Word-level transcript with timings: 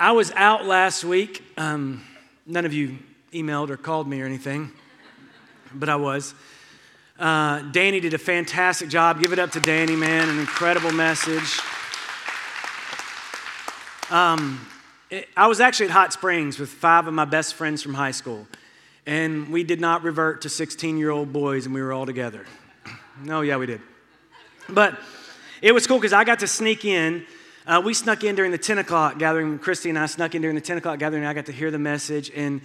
I 0.00 0.12
was 0.12 0.30
out 0.36 0.64
last 0.64 1.02
week. 1.02 1.42
Um, 1.56 2.04
none 2.46 2.64
of 2.64 2.72
you 2.72 2.98
emailed 3.32 3.68
or 3.68 3.76
called 3.76 4.06
me 4.06 4.22
or 4.22 4.26
anything, 4.26 4.70
but 5.74 5.88
I 5.88 5.96
was. 5.96 6.34
Uh, 7.18 7.62
Danny 7.72 7.98
did 7.98 8.14
a 8.14 8.18
fantastic 8.18 8.90
job. 8.90 9.18
Give 9.18 9.32
it 9.32 9.40
up 9.40 9.50
to 9.52 9.60
Danny, 9.60 9.96
man. 9.96 10.28
An 10.28 10.38
incredible 10.38 10.92
message. 10.92 11.58
Um, 14.08 14.64
it, 15.10 15.28
I 15.36 15.48
was 15.48 15.58
actually 15.58 15.86
at 15.86 15.92
Hot 15.92 16.12
Springs 16.12 16.60
with 16.60 16.68
five 16.68 17.08
of 17.08 17.14
my 17.14 17.24
best 17.24 17.54
friends 17.54 17.82
from 17.82 17.94
high 17.94 18.12
school, 18.12 18.46
and 19.04 19.48
we 19.48 19.64
did 19.64 19.80
not 19.80 20.04
revert 20.04 20.42
to 20.42 20.48
16 20.48 20.96
year 20.96 21.10
old 21.10 21.32
boys, 21.32 21.66
and 21.66 21.74
we 21.74 21.82
were 21.82 21.92
all 21.92 22.06
together. 22.06 22.46
No, 23.24 23.40
yeah, 23.40 23.56
we 23.56 23.66
did. 23.66 23.80
But 24.68 24.96
it 25.60 25.72
was 25.72 25.88
cool 25.88 25.98
because 25.98 26.12
I 26.12 26.22
got 26.22 26.38
to 26.38 26.46
sneak 26.46 26.84
in. 26.84 27.26
Uh, 27.68 27.82
we 27.84 27.92
snuck 27.92 28.24
in 28.24 28.34
during 28.34 28.50
the 28.50 28.56
10 28.56 28.78
o'clock 28.78 29.18
gathering. 29.18 29.58
Christy 29.58 29.90
and 29.90 29.98
I 29.98 30.06
snuck 30.06 30.34
in 30.34 30.40
during 30.40 30.54
the 30.54 30.62
10 30.62 30.78
o'clock 30.78 30.98
gathering. 30.98 31.26
I 31.26 31.34
got 31.34 31.44
to 31.46 31.52
hear 31.52 31.70
the 31.70 31.78
message, 31.78 32.32
and 32.34 32.62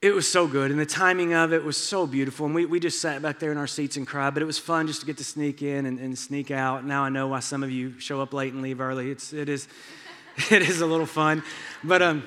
it 0.00 0.14
was 0.14 0.30
so 0.30 0.46
good. 0.46 0.70
And 0.70 0.78
the 0.78 0.86
timing 0.86 1.34
of 1.34 1.52
it 1.52 1.64
was 1.64 1.76
so 1.76 2.06
beautiful. 2.06 2.46
And 2.46 2.54
we, 2.54 2.64
we 2.64 2.78
just 2.78 3.00
sat 3.00 3.20
back 3.22 3.40
there 3.40 3.50
in 3.50 3.58
our 3.58 3.66
seats 3.66 3.96
and 3.96 4.06
cried. 4.06 4.34
But 4.34 4.44
it 4.44 4.46
was 4.46 4.56
fun 4.56 4.86
just 4.86 5.00
to 5.00 5.06
get 5.06 5.16
to 5.16 5.24
sneak 5.24 5.62
in 5.62 5.84
and, 5.84 5.98
and 5.98 6.16
sneak 6.16 6.52
out. 6.52 6.84
Now 6.84 7.02
I 7.02 7.08
know 7.08 7.26
why 7.26 7.40
some 7.40 7.64
of 7.64 7.72
you 7.72 7.98
show 7.98 8.20
up 8.20 8.32
late 8.32 8.52
and 8.52 8.62
leave 8.62 8.80
early. 8.80 9.10
It's, 9.10 9.32
it, 9.32 9.48
is, 9.48 9.66
it 10.52 10.62
is 10.62 10.80
a 10.80 10.86
little 10.86 11.04
fun. 11.04 11.42
But, 11.82 12.02
um, 12.02 12.22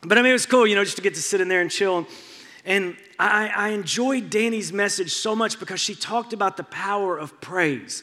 but 0.00 0.16
I 0.16 0.22
mean, 0.22 0.30
it 0.30 0.32
was 0.32 0.46
cool, 0.46 0.66
you 0.66 0.76
know, 0.76 0.84
just 0.84 0.96
to 0.96 1.02
get 1.02 1.14
to 1.16 1.22
sit 1.22 1.42
in 1.42 1.48
there 1.48 1.60
and 1.60 1.70
chill. 1.70 2.06
And 2.64 2.96
I, 3.18 3.48
I 3.54 3.68
enjoyed 3.70 4.30
Danny's 4.30 4.72
message 4.72 5.12
so 5.12 5.36
much 5.36 5.60
because 5.60 5.78
she 5.78 5.94
talked 5.94 6.32
about 6.32 6.56
the 6.56 6.64
power 6.64 7.18
of 7.18 7.38
praise. 7.42 8.02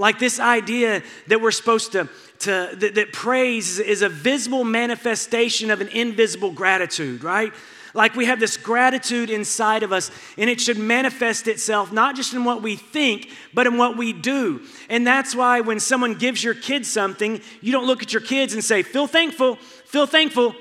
Like 0.00 0.18
this 0.18 0.40
idea 0.40 1.02
that 1.26 1.42
we're 1.42 1.50
supposed 1.50 1.92
to, 1.92 2.08
to 2.38 2.70
that, 2.74 2.94
that 2.94 3.12
praise 3.12 3.78
is 3.78 4.00
a 4.00 4.08
visible 4.08 4.64
manifestation 4.64 5.70
of 5.70 5.82
an 5.82 5.88
invisible 5.88 6.52
gratitude, 6.52 7.22
right? 7.22 7.52
Like 7.92 8.14
we 8.14 8.24
have 8.24 8.40
this 8.40 8.56
gratitude 8.56 9.28
inside 9.28 9.82
of 9.82 9.92
us, 9.92 10.10
and 10.38 10.48
it 10.48 10.58
should 10.58 10.78
manifest 10.78 11.46
itself 11.48 11.92
not 11.92 12.16
just 12.16 12.32
in 12.32 12.46
what 12.46 12.62
we 12.62 12.76
think, 12.76 13.28
but 13.52 13.66
in 13.66 13.76
what 13.76 13.98
we 13.98 14.14
do. 14.14 14.62
And 14.88 15.06
that's 15.06 15.34
why 15.34 15.60
when 15.60 15.78
someone 15.78 16.14
gives 16.14 16.42
your 16.42 16.54
kids 16.54 16.90
something, 16.90 17.42
you 17.60 17.70
don't 17.70 17.86
look 17.86 18.02
at 18.02 18.10
your 18.10 18.22
kids 18.22 18.54
and 18.54 18.64
say, 18.64 18.82
Feel 18.82 19.06
thankful, 19.06 19.56
feel 19.84 20.06
thankful. 20.06 20.54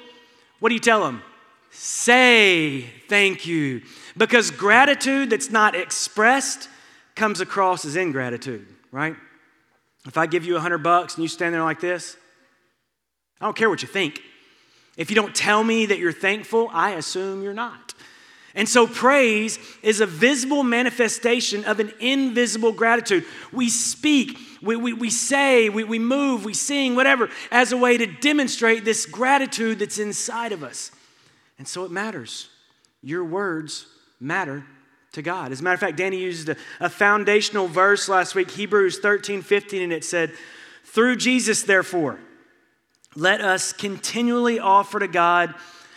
What 0.59 0.67
do 0.67 0.75
you 0.75 0.81
tell 0.81 1.05
them? 1.05 1.23
Say 1.71 2.81
thank 3.07 3.45
you. 3.45 3.83
Because 4.17 4.51
gratitude 4.51 5.29
that's 5.29 5.49
not 5.49 5.75
expressed 5.75 6.67
comes 7.15 7.39
across 7.39 7.85
as 7.85 7.95
ingratitude, 7.95 8.67
right? 8.91 9.15
If 10.05 10.17
I 10.17 10.25
give 10.25 10.45
you 10.45 10.55
a 10.55 10.59
hundred 10.59 10.79
bucks 10.79 11.15
and 11.15 11.23
you 11.23 11.27
stand 11.27 11.53
there 11.53 11.63
like 11.63 11.81
this, 11.81 12.15
I 13.41 13.45
don't 13.45 13.55
care 13.55 13.69
what 13.69 13.81
you 13.81 13.87
think. 13.87 14.21
If 14.97 15.09
you 15.09 15.15
don't 15.15 15.35
tell 15.35 15.63
me 15.63 15.85
that 15.87 15.99
you're 15.99 16.11
thankful, 16.11 16.69
I 16.73 16.91
assume 16.91 17.41
you're 17.41 17.53
not. 17.53 17.93
And 18.55 18.67
so, 18.67 18.87
praise 18.87 19.59
is 19.83 20.01
a 20.01 20.05
visible 20.05 20.63
manifestation 20.63 21.63
of 21.65 21.79
an 21.79 21.93
invisible 21.99 22.71
gratitude. 22.71 23.25
We 23.53 23.69
speak, 23.69 24.37
we, 24.61 24.75
we, 24.75 24.91
we 24.91 25.09
say, 25.11 25.69
we, 25.69 25.83
we 25.83 25.99
move, 25.99 26.45
we 26.45 26.55
sing, 26.55 26.95
whatever, 26.95 27.29
as 27.51 27.71
a 27.71 27.77
way 27.77 27.97
to 27.97 28.07
demonstrate 28.07 28.83
this 28.83 29.05
gratitude 29.05 29.79
that's 29.79 29.99
inside 29.99 30.51
of 30.51 30.63
us. 30.63 30.91
And 31.59 31.67
so, 31.67 31.85
it 31.85 31.91
matters. 31.91 32.49
Your 33.01 33.23
words 33.23 33.85
matter 34.19 34.65
to 35.13 35.21
God. 35.21 35.51
As 35.51 35.59
a 35.59 35.63
matter 35.63 35.75
of 35.75 35.79
fact, 35.79 35.97
Danny 35.97 36.19
used 36.19 36.49
a, 36.49 36.55
a 36.79 36.89
foundational 36.89 37.67
verse 37.67 38.07
last 38.07 38.35
week, 38.35 38.51
Hebrews 38.51 38.99
13 38.99 39.41
15, 39.41 39.81
and 39.81 39.93
it 39.93 40.05
said, 40.05 40.33
Through 40.83 41.17
Jesus, 41.17 41.63
therefore, 41.63 42.19
let 43.15 43.41
us 43.41 43.73
continually 43.73 44.59
offer 44.59 44.99
to 44.99 45.07
God 45.07 45.55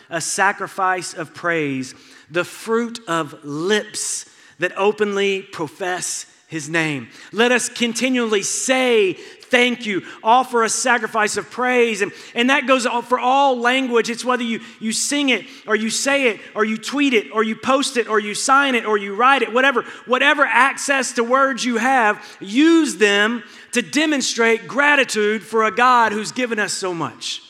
a 0.09 0.21
sacrifice 0.21 1.13
of 1.13 1.33
praise, 1.33 1.95
the 2.29 2.43
fruit 2.43 2.99
of 3.07 3.43
lips 3.43 4.29
that 4.59 4.73
openly 4.77 5.41
profess 5.41 6.25
his 6.53 6.69
name. 6.69 7.09
Let 7.31 7.51
us 7.51 7.67
continually 7.67 8.43
say 8.43 9.13
thank 9.13 9.85
you, 9.85 10.03
offer 10.23 10.63
a 10.63 10.69
sacrifice 10.69 11.35
of 11.35 11.49
praise. 11.51 12.01
And, 12.01 12.11
and 12.33 12.49
that 12.49 12.65
goes 12.65 12.85
for 12.85 13.19
all 13.19 13.57
language. 13.59 14.09
It's 14.09 14.23
whether 14.23 14.43
you, 14.43 14.61
you 14.79 14.91
sing 14.91 15.29
it 15.29 15.45
or 15.67 15.75
you 15.75 15.89
say 15.89 16.29
it 16.29 16.39
or 16.55 16.63
you 16.63 16.77
tweet 16.77 17.13
it 17.13 17.31
or 17.31 17.43
you 17.43 17.55
post 17.55 17.97
it 17.97 18.07
or 18.07 18.19
you 18.19 18.33
sign 18.33 18.73
it 18.73 18.85
or 18.85 18.97
you 18.97 19.15
write 19.15 19.41
it, 19.41 19.51
whatever, 19.51 19.83
whatever 20.05 20.43
access 20.45 21.11
to 21.13 21.23
words 21.23 21.65
you 21.65 21.77
have, 21.77 22.23
use 22.39 22.97
them 22.97 23.43
to 23.73 23.81
demonstrate 23.81 24.67
gratitude 24.67 25.43
for 25.43 25.65
a 25.65 25.71
God 25.71 26.11
who's 26.11 26.31
given 26.31 26.57
us 26.57 26.73
so 26.73 26.93
much. 26.93 27.41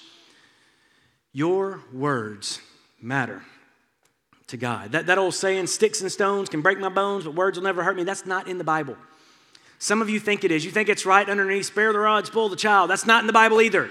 Your 1.32 1.82
words 1.94 2.62
matter 3.02 3.44
to 4.54 4.58
God. 4.58 4.92
That, 4.92 5.08
that 5.08 5.18
old 5.18 5.34
saying, 5.34 5.68
sticks 5.68 6.02
and 6.02 6.12
stones 6.12 6.48
can 6.48 6.62
break 6.62 6.80
my 6.80 6.90
bones, 6.90 7.26
but 7.26 7.34
words 7.34 7.58
will 7.58 7.64
never 7.64 7.84
hurt 7.84 7.96
me, 7.96 8.04
that's 8.04 8.26
not 8.26 8.48
in 8.48 8.60
the 8.60 8.64
Bible. 8.64 8.96
Some 9.80 10.00
of 10.00 10.10
you 10.10 10.20
think 10.20 10.44
it 10.44 10.52
is. 10.52 10.64
You 10.64 10.70
think 10.72 10.90
it's 10.90 11.06
right 11.06 11.28
underneath, 11.28 11.66
spare 11.66 11.92
the 11.92 12.00
rod, 12.00 12.28
spoil 12.28 12.50
the 12.50 12.56
child. 12.56 12.90
That's 12.90 13.06
not 13.06 13.22
in 13.22 13.28
the 13.28 13.34
Bible 13.34 13.62
either. 13.62 13.90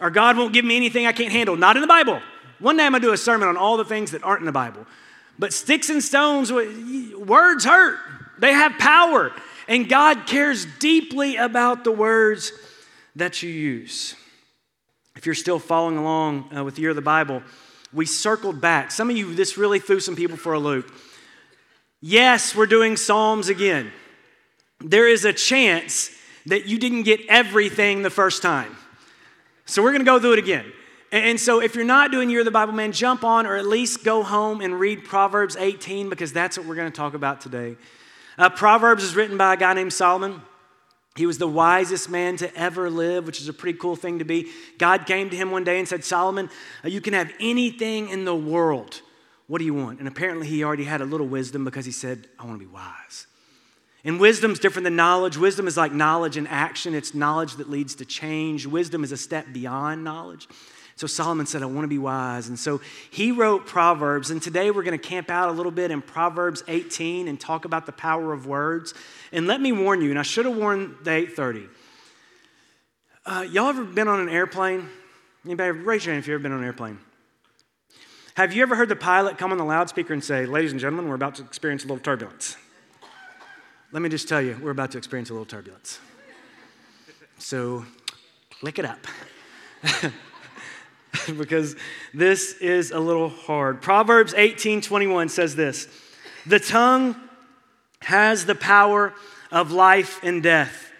Or 0.00 0.10
God 0.10 0.38
won't 0.38 0.54
give 0.54 0.64
me 0.64 0.74
anything 0.76 1.06
I 1.06 1.12
can't 1.12 1.32
handle. 1.32 1.54
Not 1.54 1.76
in 1.76 1.82
the 1.82 1.86
Bible. 1.86 2.20
One 2.58 2.78
day 2.78 2.84
I'm 2.84 2.92
going 2.92 3.02
to 3.02 3.08
do 3.08 3.12
a 3.12 3.18
sermon 3.18 3.46
on 3.46 3.58
all 3.58 3.76
the 3.76 3.84
things 3.84 4.10
that 4.12 4.24
aren't 4.24 4.40
in 4.40 4.46
the 4.46 4.52
Bible. 4.52 4.86
But 5.38 5.52
sticks 5.52 5.90
and 5.90 6.02
stones, 6.02 6.50
words 6.50 7.64
hurt. 7.66 7.98
They 8.38 8.52
have 8.52 8.72
power. 8.78 9.32
And 9.68 9.86
God 9.86 10.26
cares 10.26 10.66
deeply 10.78 11.36
about 11.36 11.84
the 11.84 11.92
words 11.92 12.52
that 13.14 13.42
you 13.42 13.50
use. 13.50 14.14
If 15.14 15.26
you're 15.26 15.34
still 15.34 15.58
following 15.58 15.98
along 15.98 16.56
uh, 16.56 16.64
with 16.64 16.76
the 16.76 16.80
year 16.80 16.90
of 16.90 16.96
the 16.96 17.02
Bible, 17.02 17.42
we 17.96 18.06
circled 18.06 18.60
back. 18.60 18.92
Some 18.92 19.10
of 19.10 19.16
you, 19.16 19.34
this 19.34 19.58
really 19.58 19.80
threw 19.80 19.98
some 19.98 20.14
people 20.14 20.36
for 20.36 20.52
a 20.52 20.60
loop. 20.60 20.92
Yes, 22.00 22.54
we're 22.54 22.66
doing 22.66 22.96
Psalms 22.96 23.48
again 23.48 23.90
there 24.80 25.08
is 25.08 25.24
a 25.24 25.32
chance 25.32 26.10
that 26.46 26.66
you 26.66 26.78
didn't 26.78 27.02
get 27.02 27.20
everything 27.28 28.02
the 28.02 28.10
first 28.10 28.42
time. 28.42 28.76
So 29.64 29.82
we're 29.82 29.92
going 29.92 30.04
to 30.04 30.06
go 30.06 30.20
through 30.20 30.34
it 30.34 30.38
again. 30.38 30.72
And 31.10 31.40
so 31.40 31.60
if 31.60 31.74
you're 31.74 31.84
not 31.84 32.10
doing 32.10 32.30
Year 32.30 32.40
of 32.40 32.44
the 32.44 32.50
Bible 32.50 32.72
Man, 32.72 32.92
jump 32.92 33.24
on 33.24 33.46
or 33.46 33.56
at 33.56 33.66
least 33.66 34.04
go 34.04 34.22
home 34.22 34.60
and 34.60 34.78
read 34.78 35.04
Proverbs 35.04 35.56
18 35.56 36.08
because 36.08 36.32
that's 36.32 36.58
what 36.58 36.66
we're 36.66 36.74
going 36.74 36.90
to 36.90 36.96
talk 36.96 37.14
about 37.14 37.40
today. 37.40 37.76
Uh, 38.38 38.50
Proverbs 38.50 39.02
is 39.02 39.16
written 39.16 39.36
by 39.36 39.54
a 39.54 39.56
guy 39.56 39.72
named 39.72 39.92
Solomon. 39.92 40.42
He 41.16 41.26
was 41.26 41.38
the 41.38 41.48
wisest 41.48 42.10
man 42.10 42.36
to 42.38 42.54
ever 42.54 42.90
live, 42.90 43.26
which 43.26 43.40
is 43.40 43.48
a 43.48 43.52
pretty 43.52 43.78
cool 43.78 43.96
thing 43.96 44.18
to 44.18 44.24
be. 44.24 44.50
God 44.78 45.06
came 45.06 45.30
to 45.30 45.36
him 45.36 45.50
one 45.50 45.64
day 45.64 45.78
and 45.78 45.88
said, 45.88 46.04
Solomon, 46.04 46.50
uh, 46.84 46.88
you 46.88 47.00
can 47.00 47.14
have 47.14 47.32
anything 47.40 48.08
in 48.10 48.24
the 48.24 48.34
world. 48.34 49.00
What 49.46 49.58
do 49.58 49.64
you 49.64 49.74
want? 49.74 49.98
And 49.98 50.08
apparently 50.08 50.46
he 50.46 50.62
already 50.62 50.84
had 50.84 51.00
a 51.00 51.04
little 51.04 51.26
wisdom 51.26 51.64
because 51.64 51.86
he 51.86 51.92
said, 51.92 52.28
I 52.38 52.44
want 52.44 52.60
to 52.60 52.66
be 52.66 52.72
wise. 52.72 53.26
And 54.04 54.20
wisdom's 54.20 54.58
different 54.58 54.84
than 54.84 54.94
knowledge. 54.94 55.36
Wisdom 55.36 55.66
is 55.66 55.76
like 55.76 55.92
knowledge 55.92 56.36
in 56.36 56.46
action, 56.46 56.94
it's 56.94 57.14
knowledge 57.14 57.56
that 57.56 57.68
leads 57.70 57.94
to 57.96 58.04
change. 58.04 58.66
Wisdom 58.66 59.02
is 59.02 59.10
a 59.10 59.16
step 59.16 59.46
beyond 59.52 60.04
knowledge. 60.04 60.48
So 60.96 61.06
Solomon 61.06 61.44
said, 61.44 61.62
I 61.62 61.66
want 61.66 61.82
to 61.84 61.88
be 61.88 61.98
wise. 61.98 62.48
And 62.48 62.58
so 62.58 62.80
he 63.10 63.30
wrote 63.30 63.66
Proverbs. 63.66 64.30
And 64.30 64.40
today 64.40 64.70
we're 64.70 64.82
going 64.82 64.98
to 64.98 65.08
camp 65.08 65.30
out 65.30 65.50
a 65.50 65.52
little 65.52 65.70
bit 65.70 65.90
in 65.90 66.00
Proverbs 66.00 66.64
18 66.68 67.28
and 67.28 67.38
talk 67.38 67.66
about 67.66 67.84
the 67.84 67.92
power 67.92 68.32
of 68.32 68.46
words. 68.46 68.94
And 69.30 69.46
let 69.46 69.60
me 69.60 69.72
warn 69.72 70.00
you, 70.00 70.08
and 70.08 70.18
I 70.18 70.22
should 70.22 70.46
have 70.46 70.56
warned 70.56 70.94
the 71.02 71.10
830. 71.10 71.68
Uh, 73.26 73.46
y'all 73.50 73.68
ever 73.68 73.84
been 73.84 74.08
on 74.08 74.20
an 74.20 74.30
airplane? 74.30 74.88
Anybody 75.44 75.70
raise 75.72 76.06
your 76.06 76.14
hand 76.14 76.24
if 76.24 76.28
you've 76.28 76.36
ever 76.36 76.42
been 76.42 76.52
on 76.52 76.60
an 76.60 76.64
airplane? 76.64 76.98
Have 78.34 78.54
you 78.54 78.62
ever 78.62 78.74
heard 78.74 78.88
the 78.88 78.96
pilot 78.96 79.36
come 79.36 79.52
on 79.52 79.58
the 79.58 79.64
loudspeaker 79.64 80.14
and 80.14 80.24
say, 80.24 80.46
Ladies 80.46 80.72
and 80.72 80.80
gentlemen, 80.80 81.08
we're 81.08 81.14
about 81.14 81.34
to 81.36 81.42
experience 81.42 81.84
a 81.84 81.88
little 81.88 82.02
turbulence? 82.02 82.56
Let 83.92 84.02
me 84.02 84.08
just 84.08 84.28
tell 84.28 84.40
you, 84.40 84.58
we're 84.62 84.70
about 84.70 84.92
to 84.92 84.98
experience 84.98 85.28
a 85.28 85.34
little 85.34 85.46
turbulence. 85.46 86.00
So, 87.38 87.84
lick 88.62 88.78
it 88.78 88.84
up. 88.84 89.06
because 91.38 91.76
this 92.14 92.54
is 92.58 92.90
a 92.90 92.98
little 93.00 93.28
hard. 93.28 93.82
Proverbs 93.82 94.34
18 94.34 94.80
21 94.80 95.28
says 95.28 95.56
this 95.56 95.88
The 96.46 96.60
tongue 96.60 97.16
has 98.00 98.46
the 98.46 98.54
power 98.54 99.12
of 99.50 99.72
life 99.72 100.20
and 100.22 100.42
death. 100.42 100.92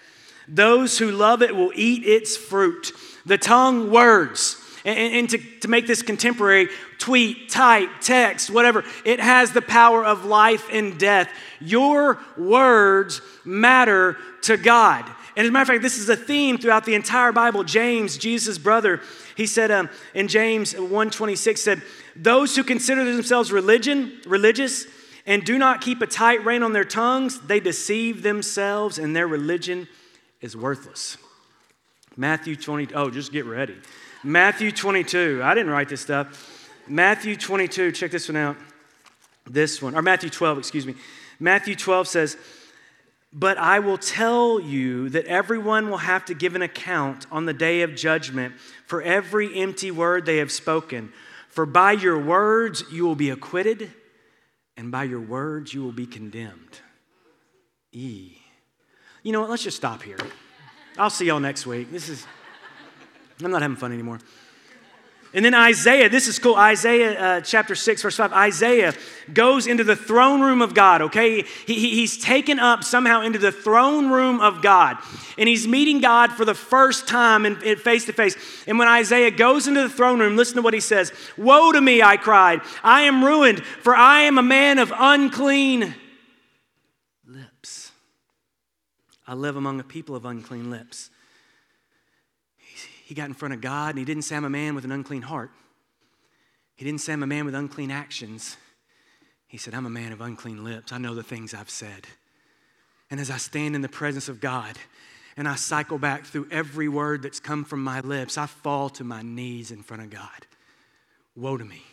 Those 0.48 0.98
who 0.98 1.10
love 1.10 1.42
it 1.42 1.54
will 1.54 1.72
eat 1.74 2.04
its 2.04 2.36
fruit. 2.36 2.92
The 3.24 3.38
tongue, 3.38 3.90
words. 3.90 4.62
And, 4.84 5.14
and 5.14 5.30
to, 5.30 5.38
to 5.60 5.68
make 5.68 5.88
this 5.88 6.02
contemporary, 6.02 6.68
tweet, 6.98 7.48
type, 7.48 7.90
text, 8.00 8.50
whatever, 8.50 8.84
it 9.04 9.18
has 9.18 9.52
the 9.52 9.62
power 9.62 10.04
of 10.04 10.24
life 10.24 10.68
and 10.72 10.96
death. 10.96 11.28
Your 11.60 12.20
words 12.36 13.20
matter 13.44 14.16
to 14.42 14.56
God. 14.56 15.04
And 15.36 15.44
as 15.44 15.50
a 15.50 15.52
matter 15.52 15.62
of 15.62 15.68
fact, 15.68 15.82
this 15.82 15.98
is 15.98 16.08
a 16.08 16.16
theme 16.16 16.56
throughout 16.56 16.86
the 16.86 16.94
entire 16.94 17.30
Bible. 17.30 17.62
James, 17.62 18.16
Jesus' 18.16 18.56
brother, 18.56 19.02
he 19.36 19.46
said 19.46 19.70
um, 19.70 19.90
in 20.14 20.28
James 20.28 20.72
1:26 20.72 21.58
said, 21.58 21.82
"Those 22.16 22.56
who 22.56 22.64
consider 22.64 23.04
themselves 23.04 23.52
religion, 23.52 24.18
religious, 24.26 24.86
and 25.26 25.44
do 25.44 25.58
not 25.58 25.82
keep 25.82 26.00
a 26.00 26.06
tight 26.06 26.42
rein 26.44 26.62
on 26.62 26.72
their 26.72 26.84
tongues, 26.84 27.40
they 27.40 27.60
deceive 27.60 28.22
themselves, 28.22 28.98
and 28.98 29.14
their 29.14 29.28
religion 29.28 29.88
is 30.40 30.56
worthless." 30.56 31.18
Matthew 32.16 32.56
20. 32.56 32.94
Oh, 32.94 33.10
just 33.10 33.30
get 33.30 33.44
ready. 33.44 33.76
Matthew 34.24 34.72
22. 34.72 35.42
I 35.44 35.54
didn't 35.54 35.70
write 35.70 35.90
this 35.90 36.00
stuff. 36.00 36.70
Matthew 36.88 37.36
22. 37.36 37.92
Check 37.92 38.10
this 38.10 38.26
one 38.28 38.36
out. 38.36 38.56
This 39.48 39.80
one, 39.80 39.94
or 39.94 40.02
Matthew 40.02 40.30
12, 40.30 40.58
excuse 40.58 40.86
me. 40.86 40.94
Matthew 41.38 41.76
12 41.76 42.08
says, 42.08 42.36
But 43.38 43.58
I 43.58 43.80
will 43.80 43.98
tell 43.98 44.58
you 44.58 45.10
that 45.10 45.26
everyone 45.26 45.90
will 45.90 45.98
have 45.98 46.24
to 46.24 46.34
give 46.34 46.54
an 46.54 46.62
account 46.62 47.26
on 47.30 47.44
the 47.44 47.52
day 47.52 47.82
of 47.82 47.94
judgment 47.94 48.54
for 48.86 49.02
every 49.02 49.54
empty 49.60 49.90
word 49.90 50.24
they 50.24 50.38
have 50.38 50.50
spoken. 50.50 51.12
For 51.50 51.66
by 51.66 51.92
your 51.92 52.18
words 52.18 52.82
you 52.90 53.04
will 53.04 53.14
be 53.14 53.28
acquitted, 53.28 53.92
and 54.74 54.90
by 54.90 55.04
your 55.04 55.20
words 55.20 55.74
you 55.74 55.82
will 55.82 55.92
be 55.92 56.06
condemned. 56.06 56.80
E. 57.92 58.38
You 59.22 59.32
know 59.32 59.42
what? 59.42 59.50
Let's 59.50 59.64
just 59.64 59.76
stop 59.76 60.02
here. 60.02 60.18
I'll 60.96 61.10
see 61.10 61.26
y'all 61.26 61.38
next 61.38 61.66
week. 61.66 61.92
This 61.92 62.08
is, 62.08 62.26
I'm 63.44 63.50
not 63.50 63.60
having 63.60 63.76
fun 63.76 63.92
anymore. 63.92 64.18
And 65.36 65.44
then 65.44 65.52
Isaiah, 65.52 66.08
this 66.08 66.28
is 66.28 66.38
cool. 66.38 66.54
Isaiah 66.54 67.20
uh, 67.20 67.40
chapter 67.42 67.74
6, 67.74 68.00
verse 68.00 68.16
5. 68.16 68.32
Isaiah 68.32 68.94
goes 69.34 69.66
into 69.66 69.84
the 69.84 69.94
throne 69.94 70.40
room 70.40 70.62
of 70.62 70.72
God, 70.72 71.02
okay? 71.02 71.42
He, 71.66 71.74
he, 71.74 71.90
he's 71.90 72.16
taken 72.16 72.58
up 72.58 72.82
somehow 72.82 73.20
into 73.20 73.38
the 73.38 73.52
throne 73.52 74.08
room 74.08 74.40
of 74.40 74.62
God. 74.62 74.96
And 75.36 75.46
he's 75.46 75.68
meeting 75.68 76.00
God 76.00 76.32
for 76.32 76.46
the 76.46 76.54
first 76.54 77.06
time 77.06 77.44
in 77.44 77.76
face 77.76 78.06
to 78.06 78.14
face. 78.14 78.34
And 78.66 78.78
when 78.78 78.88
Isaiah 78.88 79.30
goes 79.30 79.68
into 79.68 79.82
the 79.82 79.90
throne 79.90 80.20
room, 80.20 80.36
listen 80.36 80.56
to 80.56 80.62
what 80.62 80.72
he 80.72 80.80
says 80.80 81.12
Woe 81.36 81.70
to 81.70 81.82
me, 81.82 82.00
I 82.00 82.16
cried. 82.16 82.62
I 82.82 83.02
am 83.02 83.22
ruined, 83.22 83.62
for 83.62 83.94
I 83.94 84.22
am 84.22 84.38
a 84.38 84.42
man 84.42 84.78
of 84.78 84.90
unclean 84.96 85.94
lips. 87.26 87.92
I 89.26 89.34
live 89.34 89.56
among 89.56 89.80
a 89.80 89.84
people 89.84 90.16
of 90.16 90.24
unclean 90.24 90.70
lips. 90.70 91.10
He 93.06 93.14
got 93.14 93.28
in 93.28 93.34
front 93.34 93.54
of 93.54 93.60
God 93.60 93.90
and 93.90 94.00
he 94.00 94.04
didn't 94.04 94.24
say, 94.24 94.34
I'm 94.34 94.44
a 94.44 94.50
man 94.50 94.74
with 94.74 94.84
an 94.84 94.90
unclean 94.90 95.22
heart. 95.22 95.52
He 96.74 96.84
didn't 96.84 97.00
say, 97.00 97.12
I'm 97.12 97.22
a 97.22 97.26
man 97.28 97.44
with 97.44 97.54
unclean 97.54 97.92
actions. 97.92 98.56
He 99.46 99.58
said, 99.58 99.74
I'm 99.74 99.86
a 99.86 99.90
man 99.90 100.10
of 100.10 100.20
unclean 100.20 100.64
lips. 100.64 100.92
I 100.92 100.98
know 100.98 101.14
the 101.14 101.22
things 101.22 101.54
I've 101.54 101.70
said. 101.70 102.08
And 103.08 103.20
as 103.20 103.30
I 103.30 103.36
stand 103.36 103.76
in 103.76 103.80
the 103.80 103.88
presence 103.88 104.28
of 104.28 104.40
God 104.40 104.76
and 105.36 105.46
I 105.46 105.54
cycle 105.54 105.98
back 105.98 106.24
through 106.24 106.48
every 106.50 106.88
word 106.88 107.22
that's 107.22 107.38
come 107.38 107.64
from 107.64 107.84
my 107.84 108.00
lips, 108.00 108.36
I 108.36 108.46
fall 108.46 108.88
to 108.88 109.04
my 109.04 109.22
knees 109.22 109.70
in 109.70 109.84
front 109.84 110.02
of 110.02 110.10
God. 110.10 110.44
Woe 111.36 111.56
to 111.56 111.64
me. 111.64 111.84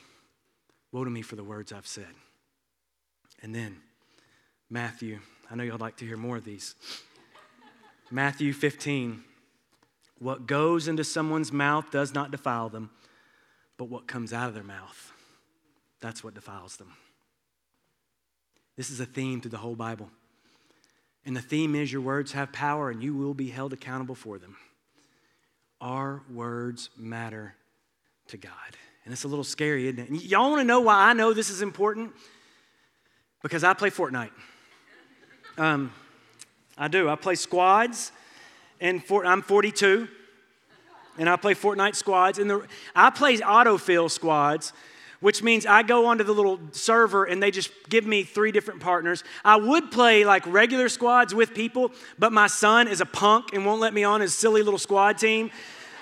Woe 0.91 1.03
to 1.03 1.11
me 1.11 1.21
for 1.21 1.35
the 1.35 1.43
words 1.43 1.71
I've 1.71 1.85
said. 1.85 2.15
And 3.43 3.53
then, 3.53 3.77
Matthew, 4.67 5.19
I 5.51 5.53
know 5.53 5.63
y'all 5.63 5.77
like 5.77 5.97
to 5.97 6.07
hear 6.07 6.17
more 6.17 6.37
of 6.37 6.43
these. 6.43 6.73
Matthew 8.09 8.51
15, 8.51 9.23
what 10.23 10.47
goes 10.47 10.87
into 10.87 11.03
someone's 11.03 11.51
mouth 11.51 11.91
does 11.91 12.13
not 12.13 12.31
defile 12.31 12.69
them, 12.69 12.89
but 13.77 13.85
what 13.85 14.07
comes 14.07 14.31
out 14.31 14.47
of 14.47 14.53
their 14.53 14.63
mouth, 14.63 15.11
that's 15.99 16.23
what 16.23 16.33
defiles 16.33 16.77
them. 16.77 16.93
This 18.77 18.89
is 18.89 18.99
a 18.99 19.05
theme 19.05 19.41
through 19.41 19.51
the 19.51 19.57
whole 19.57 19.75
Bible. 19.75 20.09
And 21.25 21.35
the 21.35 21.41
theme 21.41 21.75
is 21.75 21.91
your 21.91 22.01
words 22.01 22.31
have 22.31 22.51
power 22.51 22.89
and 22.89 23.03
you 23.03 23.13
will 23.13 23.33
be 23.33 23.49
held 23.49 23.73
accountable 23.73 24.15
for 24.15 24.39
them. 24.39 24.55
Our 25.81 26.23
words 26.33 26.89
matter 26.97 27.55
to 28.27 28.37
God. 28.37 28.51
And 29.03 29.13
it's 29.13 29.25
a 29.25 29.27
little 29.27 29.43
scary, 29.43 29.87
isn't 29.87 29.99
it? 29.99 30.09
And 30.09 30.21
y'all 30.23 30.49
want 30.49 30.61
to 30.61 30.65
know 30.65 30.79
why 30.79 31.09
I 31.09 31.13
know 31.13 31.33
this 31.33 31.49
is 31.49 31.61
important? 31.61 32.13
Because 33.41 33.63
I 33.63 33.73
play 33.73 33.89
Fortnite. 33.89 34.31
Um, 35.57 35.91
I 36.77 36.87
do. 36.87 37.09
I 37.09 37.15
play 37.15 37.35
squads 37.35 38.13
and 38.83 39.03
for, 39.03 39.25
I'm 39.25 39.41
42, 39.41 40.09
and 41.17 41.29
I 41.29 41.37
play 41.37 41.55
Fortnite 41.55 41.95
squads. 41.95 42.37
And 42.37 42.49
the, 42.49 42.67
I 42.93 43.09
play 43.09 43.37
autofill 43.37 44.11
squads, 44.11 44.73
which 45.21 45.41
means 45.41 45.65
I 45.65 45.83
go 45.83 46.07
onto 46.07 46.25
the 46.25 46.33
little 46.33 46.59
server 46.73 47.23
and 47.23 47.41
they 47.41 47.49
just 47.49 47.71
give 47.87 48.05
me 48.05 48.23
three 48.23 48.51
different 48.51 48.81
partners. 48.81 49.23
I 49.45 49.55
would 49.55 49.89
play 49.89 50.25
like 50.25 50.45
regular 50.45 50.89
squads 50.89 51.33
with 51.33 51.53
people, 51.53 51.93
but 52.19 52.33
my 52.33 52.47
son 52.47 52.89
is 52.89 52.99
a 52.99 53.05
punk 53.05 53.53
and 53.53 53.65
won't 53.65 53.79
let 53.79 53.93
me 53.93 54.03
on 54.03 54.19
his 54.19 54.35
silly 54.35 54.61
little 54.61 54.77
squad 54.79 55.17
team. 55.17 55.49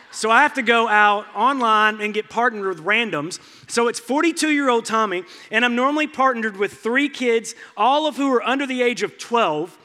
So 0.10 0.31
I 0.31 0.42
have 0.42 0.56
to 0.56 0.63
go 0.63 0.88
out 0.88 1.28
online 1.36 2.01
and 2.01 2.16
get 2.16 2.30
partnered 2.30 2.68
with 2.68 2.83
randoms. 2.83 3.39
So 3.69 3.89
it's 3.89 4.00
42 4.00 4.50
year 4.50 4.69
old 4.69 4.86
Tommy, 4.86 5.24
and 5.51 5.63
I'm 5.63 5.75
normally 5.75 6.07
partnered 6.07 6.57
with 6.57 6.74
three 6.74 7.10
kids, 7.10 7.54
all 7.78 8.07
of 8.07 8.18
who 8.18 8.33
are 8.33 8.44
under 8.44 8.66
the 8.66 8.81
age 8.81 9.04
of 9.04 9.19
12. 9.19 9.78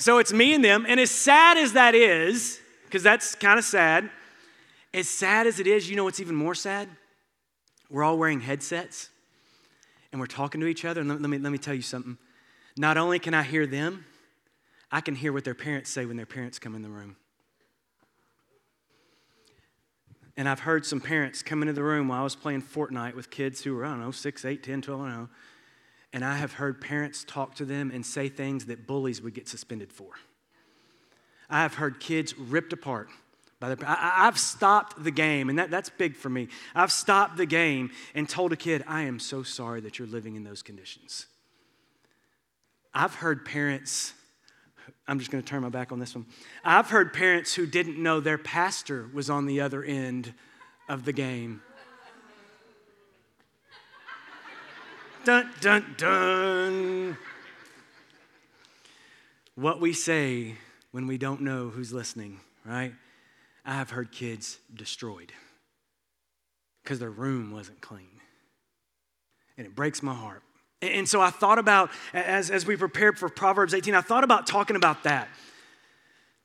So 0.00 0.16
it's 0.16 0.32
me 0.32 0.54
and 0.54 0.64
them. 0.64 0.86
And 0.88 0.98
as 0.98 1.10
sad 1.10 1.58
as 1.58 1.74
that 1.74 1.94
is, 1.94 2.58
because 2.86 3.02
that's 3.02 3.34
kind 3.34 3.58
of 3.58 3.66
sad, 3.66 4.08
as 4.94 5.10
sad 5.10 5.46
as 5.46 5.60
it 5.60 5.66
is, 5.66 5.90
you 5.90 5.94
know 5.94 6.04
what's 6.04 6.20
even 6.20 6.34
more 6.34 6.54
sad? 6.54 6.88
We're 7.90 8.02
all 8.02 8.16
wearing 8.16 8.40
headsets 8.40 9.10
and 10.10 10.18
we're 10.18 10.26
talking 10.26 10.58
to 10.62 10.66
each 10.66 10.86
other. 10.86 11.02
And 11.02 11.10
let, 11.10 11.20
me, 11.20 11.36
let 11.36 11.52
me 11.52 11.58
tell 11.58 11.74
you 11.74 11.82
something. 11.82 12.16
Not 12.78 12.96
only 12.96 13.18
can 13.18 13.34
I 13.34 13.42
hear 13.42 13.66
them, 13.66 14.06
I 14.90 15.02
can 15.02 15.14
hear 15.14 15.34
what 15.34 15.44
their 15.44 15.54
parents 15.54 15.90
say 15.90 16.06
when 16.06 16.16
their 16.16 16.26
parents 16.26 16.58
come 16.58 16.74
in 16.74 16.80
the 16.80 16.88
room. 16.88 17.16
And 20.34 20.48
I've 20.48 20.60
heard 20.60 20.86
some 20.86 21.02
parents 21.02 21.42
come 21.42 21.60
into 21.60 21.74
the 21.74 21.82
room 21.82 22.08
while 22.08 22.20
I 22.20 22.24
was 22.24 22.34
playing 22.34 22.62
Fortnite 22.62 23.14
with 23.14 23.30
kids 23.30 23.62
who 23.62 23.74
were, 23.74 23.84
I 23.84 23.90
don't 23.90 24.00
know, 24.00 24.12
6, 24.12 24.44
8, 24.46 24.62
10, 24.62 24.80
12, 24.80 25.00
I 25.00 25.04
don't 25.04 25.14
know 25.14 25.28
and 26.12 26.24
I 26.24 26.36
have 26.36 26.54
heard 26.54 26.80
parents 26.80 27.24
talk 27.24 27.54
to 27.56 27.64
them 27.64 27.90
and 27.92 28.04
say 28.04 28.28
things 28.28 28.66
that 28.66 28.86
bullies 28.86 29.22
would 29.22 29.34
get 29.34 29.48
suspended 29.48 29.92
for. 29.92 30.10
I 31.48 31.62
have 31.62 31.74
heard 31.74 32.00
kids 32.00 32.36
ripped 32.38 32.72
apart 32.72 33.08
by 33.60 33.74
their 33.74 33.88
I, 33.88 34.26
I've 34.26 34.38
stopped 34.38 35.02
the 35.02 35.10
game, 35.10 35.50
and 35.50 35.58
that, 35.58 35.70
that's 35.70 35.90
big 35.90 36.16
for 36.16 36.30
me. 36.30 36.48
I've 36.74 36.90
stopped 36.90 37.36
the 37.36 37.46
game 37.46 37.90
and 38.14 38.28
told 38.28 38.52
a 38.52 38.56
kid, 38.56 38.82
I 38.86 39.02
am 39.02 39.18
so 39.18 39.42
sorry 39.42 39.80
that 39.82 39.98
you're 39.98 40.08
living 40.08 40.34
in 40.34 40.44
those 40.44 40.62
conditions. 40.62 41.26
I've 42.94 43.14
heard 43.14 43.44
parents, 43.44 44.14
I'm 45.06 45.18
just 45.18 45.30
going 45.30 45.42
to 45.44 45.48
turn 45.48 45.62
my 45.62 45.68
back 45.68 45.92
on 45.92 45.98
this 45.98 46.14
one. 46.14 46.26
I've 46.64 46.90
heard 46.90 47.12
parents 47.12 47.54
who 47.54 47.66
didn't 47.66 48.02
know 48.02 48.18
their 48.20 48.38
pastor 48.38 49.08
was 49.12 49.30
on 49.30 49.46
the 49.46 49.60
other 49.60 49.84
end 49.84 50.32
of 50.88 51.04
the 51.04 51.12
game 51.12 51.62
Dun, 55.24 55.50
dun, 55.60 55.94
dun. 55.98 57.18
What 59.54 59.80
we 59.80 59.92
say 59.92 60.54
when 60.92 61.06
we 61.06 61.18
don't 61.18 61.42
know 61.42 61.68
who's 61.68 61.92
listening, 61.92 62.40
right? 62.64 62.94
I 63.64 63.74
have 63.74 63.90
heard 63.90 64.10
kids 64.12 64.58
destroyed 64.74 65.32
because 66.82 66.98
their 66.98 67.10
room 67.10 67.52
wasn't 67.52 67.82
clean. 67.82 68.08
And 69.58 69.66
it 69.66 69.74
breaks 69.74 70.02
my 70.02 70.14
heart. 70.14 70.42
And 70.80 71.06
so 71.06 71.20
I 71.20 71.28
thought 71.28 71.58
about, 71.58 71.90
as, 72.14 72.50
as 72.50 72.64
we 72.64 72.76
prepared 72.76 73.18
for 73.18 73.28
Proverbs 73.28 73.74
18, 73.74 73.94
I 73.94 74.00
thought 74.00 74.24
about 74.24 74.46
talking 74.46 74.76
about 74.76 75.02
that. 75.04 75.28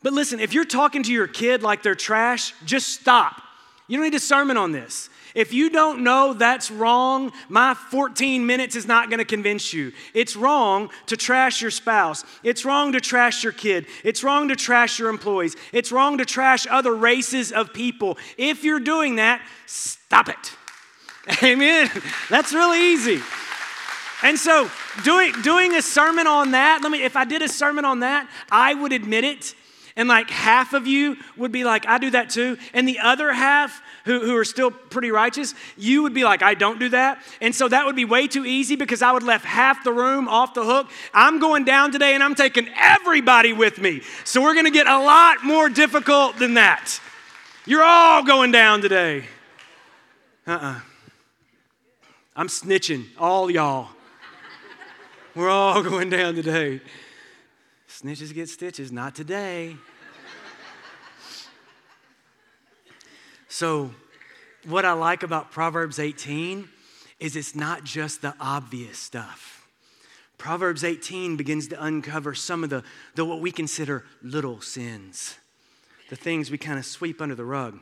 But 0.04 0.12
listen, 0.12 0.42
if 0.42 0.54
you're 0.54 0.66
talking 0.66 1.04
to 1.04 1.14
your 1.14 1.28
kid 1.28 1.64
like 1.64 1.82
they're 1.82 1.96
trash, 1.96 2.54
just 2.66 2.90
stop. 2.90 3.42
You 3.88 3.98
don't 3.98 4.04
need 4.04 4.16
a 4.16 4.20
sermon 4.20 4.58
on 4.58 4.74
this. 4.74 5.10
If 5.36 5.54
you 5.54 5.70
don't 5.70 6.02
know 6.02 6.34
that's 6.34 6.72
wrong, 6.72 7.34
my 7.50 7.74
14 7.74 8.46
minutes 8.46 8.76
is 8.76 8.88
not 8.88 9.10
going 9.10 9.20
to 9.20 9.26
convince 9.26 9.74
you. 9.74 9.92
It's 10.14 10.36
wrong 10.36 10.90
to 11.08 11.18
trash 11.18 11.62
your 11.62 11.72
spouse. 11.72 12.24
It's 12.42 12.64
wrong 12.64 12.94
to 12.94 13.02
trash 13.02 13.44
your 13.44 13.52
kid. 13.52 13.86
It's 14.04 14.24
wrong 14.24 14.48
to 14.48 14.56
trash 14.56 14.98
your 14.98 15.10
employees. 15.10 15.58
It's 15.74 15.92
wrong 15.92 16.18
to 16.20 16.26
trash 16.26 16.66
other 16.70 16.96
races 16.96 17.52
of 17.52 17.74
people. 17.74 18.18
If 18.38 18.64
you're 18.64 18.80
doing 18.80 19.18
that, 19.18 19.46
stop 19.66 20.30
it. 20.30 20.54
Amen. 21.44 21.90
That's 22.30 22.54
really 22.54 22.94
easy. 22.94 23.22
And 24.24 24.40
so, 24.40 24.72
doing, 25.04 25.34
doing 25.42 25.76
a 25.76 25.82
sermon 25.82 26.28
on 26.28 26.52
that, 26.52 26.80
let 26.82 26.92
me, 26.92 27.04
if 27.04 27.18
I 27.18 27.26
did 27.26 27.42
a 27.42 27.50
sermon 27.50 27.84
on 27.84 28.00
that, 28.00 28.30
I 28.50 28.74
would 28.74 28.94
admit 28.94 29.26
it. 29.26 29.54
And 29.98 30.10
like 30.10 30.30
half 30.30 30.74
of 30.74 30.88
you 30.88 31.18
would 31.38 31.52
be 31.52 31.64
like, 31.64 31.86
I 31.88 31.98
do 31.98 32.10
that 32.12 32.30
too. 32.30 32.58
And 32.74 32.88
the 32.88 33.00
other 33.00 33.32
half 33.32 33.82
who, 34.06 34.20
who 34.22 34.38
are 34.38 34.46
still 34.46 34.72
pretty 34.72 35.12
righteous, 35.12 35.54
you 35.78 36.04
would 36.04 36.14
be 36.14 36.24
like, 36.24 36.42
I 36.42 36.54
don't 36.54 36.80
do 36.80 36.90
that. 36.90 37.22
And 37.42 37.54
so 37.54 37.68
that 37.68 37.86
would 37.86 37.96
be 37.96 38.06
way 38.06 38.28
too 38.28 38.46
easy 38.46 38.76
because 38.76 39.02
I 39.02 39.12
would 39.12 39.24
left 39.24 39.46
half 39.46 39.84
the 39.84 39.92
room 39.92 40.28
off 40.28 40.54
the 40.54 40.64
hook. 40.64 40.90
I'm 41.14 41.40
going 41.40 41.66
down 41.66 41.92
today 41.92 42.14
and 42.14 42.24
I'm 42.24 42.36
taking 42.36 42.70
everybody 42.78 43.52
with 43.52 43.80
me. 43.80 44.02
So 44.24 44.42
we're 44.42 44.54
going 44.54 44.66
to 44.66 44.72
get 44.72 44.88
a 44.88 45.00
lot 45.00 45.44
more 45.44 45.70
difficult 45.70 46.38
than 46.38 46.54
that. 46.54 47.00
You're 47.66 47.84
all 47.84 48.24
going 48.24 48.52
down 48.52 48.82
today. 48.82 49.26
Uh 50.48 50.52
uh-uh. 50.52 50.68
uh. 50.68 50.80
i 52.36 52.42
am 52.42 52.48
snitching, 52.48 53.06
all 53.18 53.50
y'all. 53.50 53.90
We're 55.34 55.50
all 55.50 55.82
going 55.92 56.12
down 56.12 56.36
today. 56.36 56.80
Snitches 57.90 58.34
get 58.34 58.50
stitches, 58.50 58.92
not 58.92 59.16
today. 59.16 59.76
So, 63.58 63.92
what 64.66 64.84
I 64.84 64.92
like 64.92 65.24
about 65.24 65.50
Proverbs 65.50 65.98
18 65.98 66.68
is 67.22 67.38
it's 67.38 67.56
not 67.56 67.86
just 67.86 68.22
the 68.22 68.36
obvious 68.38 69.00
stuff. 69.00 69.66
Proverbs 70.38 70.84
18 70.84 71.38
begins 71.38 71.70
to 71.70 71.82
uncover 71.82 72.34
some 72.36 72.66
of 72.66 72.70
the, 72.70 72.84
the 73.16 73.24
what 73.24 73.40
we 73.40 73.54
consider 73.54 74.04
little 74.22 74.60
sins. 74.60 75.38
the 76.10 76.18
things 76.18 76.52
we 76.52 76.58
kind 76.58 76.78
of 76.78 76.86
sweep 76.86 77.22
under 77.22 77.34
the 77.34 77.46
rug, 77.46 77.80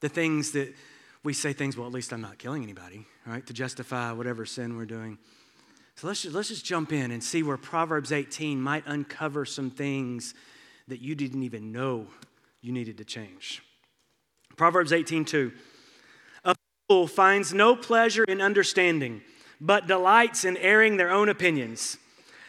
the 0.00 0.08
things 0.08 0.50
that 0.50 0.74
we 1.22 1.34
say 1.34 1.52
things, 1.52 1.76
well, 1.76 1.86
at 1.86 1.92
least 1.92 2.12
I'm 2.12 2.20
not 2.20 2.38
killing 2.38 2.64
anybody, 2.64 3.06
right, 3.24 3.46
to 3.46 3.52
justify 3.52 4.10
whatever 4.10 4.44
sin 4.44 4.76
we're 4.76 4.86
doing. 4.86 5.18
So 5.94 6.08
let's 6.08 6.22
just, 6.22 6.34
let's 6.34 6.48
just 6.48 6.64
jump 6.64 6.92
in 6.92 7.12
and 7.12 7.22
see 7.22 7.44
where 7.44 7.56
Proverbs 7.56 8.10
18 8.10 8.60
might 8.60 8.82
uncover 8.86 9.44
some 9.44 9.70
things 9.70 10.34
that 10.88 11.00
you 11.00 11.14
didn't 11.14 11.44
even 11.44 11.70
know 11.70 12.08
you 12.60 12.72
needed 12.72 12.98
to 12.98 13.04
change. 13.04 13.62
Proverbs 14.56 14.92
18 14.92 15.24
2. 15.24 15.52
A 16.44 16.54
fool 16.88 17.06
finds 17.06 17.52
no 17.52 17.76
pleasure 17.76 18.24
in 18.24 18.40
understanding, 18.40 19.22
but 19.60 19.86
delights 19.86 20.44
in 20.44 20.56
airing 20.56 20.96
their 20.96 21.10
own 21.10 21.28
opinions. 21.28 21.98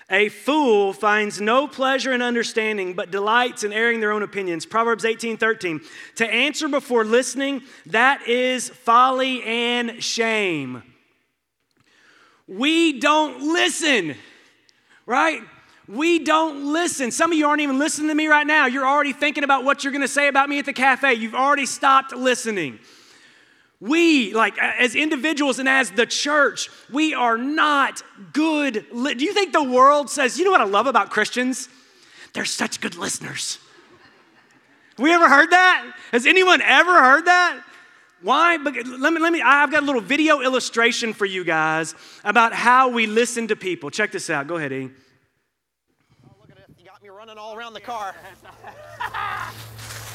A 0.09 0.29
fool 0.29 0.93
finds 0.93 1.39
no 1.39 1.67
pleasure 1.67 2.11
in 2.11 2.21
understanding, 2.21 2.93
but 2.93 3.09
delights 3.09 3.63
in 3.63 3.71
airing 3.71 3.99
their 3.99 4.11
own 4.11 4.21
opinions. 4.21 4.65
Proverbs 4.65 5.05
18 5.05 5.37
13. 5.37 5.81
To 6.15 6.27
answer 6.27 6.67
before 6.67 7.05
listening, 7.05 7.61
that 7.87 8.27
is 8.27 8.69
folly 8.69 9.43
and 9.43 10.03
shame. 10.03 10.83
We 12.47 12.99
don't 12.99 13.41
listen, 13.41 14.15
right? 15.05 15.41
We 15.87 16.19
don't 16.19 16.71
listen. 16.71 17.11
Some 17.11 17.31
of 17.31 17.37
you 17.37 17.45
aren't 17.47 17.61
even 17.61 17.77
listening 17.77 18.07
to 18.07 18.15
me 18.15 18.27
right 18.27 18.47
now. 18.47 18.67
You're 18.67 18.87
already 18.87 19.11
thinking 19.13 19.43
about 19.43 19.63
what 19.65 19.83
you're 19.83 19.91
going 19.91 20.01
to 20.01 20.07
say 20.07 20.27
about 20.27 20.47
me 20.47 20.59
at 20.59 20.65
the 20.65 20.73
cafe. 20.73 21.13
You've 21.15 21.35
already 21.35 21.65
stopped 21.65 22.15
listening. 22.15 22.79
We, 23.81 24.33
like 24.33 24.57
as 24.57 24.95
individuals 24.95 25.59
and 25.59 25.67
as 25.67 25.91
the 25.91 26.05
church, 26.05 26.69
we 26.89 27.13
are 27.13 27.37
not 27.37 28.01
good. 28.31 28.85
Li- 28.93 29.15
Do 29.15 29.25
you 29.25 29.33
think 29.33 29.51
the 29.51 29.63
world 29.63 30.09
says, 30.09 30.39
you 30.39 30.45
know 30.45 30.51
what 30.51 30.61
I 30.61 30.65
love 30.65 30.87
about 30.87 31.09
Christians? 31.09 31.67
They're 32.31 32.45
such 32.45 32.79
good 32.79 32.95
listeners. 32.95 33.59
we 34.97 35.11
ever 35.13 35.27
heard 35.27 35.51
that? 35.51 35.95
Has 36.13 36.25
anyone 36.25 36.61
ever 36.61 36.93
heard 36.93 37.25
that? 37.25 37.61
Why? 38.21 38.57
But 38.57 38.73
let 38.87 39.11
me, 39.11 39.19
let 39.19 39.33
me, 39.33 39.41
I've 39.41 39.69
got 39.69 39.83
a 39.83 39.85
little 39.85 40.01
video 40.01 40.39
illustration 40.39 41.11
for 41.13 41.25
you 41.25 41.43
guys 41.43 41.93
about 42.23 42.53
how 42.53 42.87
we 42.87 43.05
listen 43.05 43.49
to 43.49 43.55
people. 43.57 43.89
Check 43.89 44.13
this 44.13 44.29
out. 44.29 44.47
Go 44.47 44.55
ahead, 44.55 44.71
E. 44.71 44.89
Oh, 46.25 46.31
look 46.39 46.51
at 46.51 46.57
it. 46.57 46.63
You 46.79 46.85
got 46.85 47.03
me 47.03 47.09
running 47.23 47.37
all 47.37 47.55
around 47.55 47.73
the 47.73 47.79
car. 47.79 48.15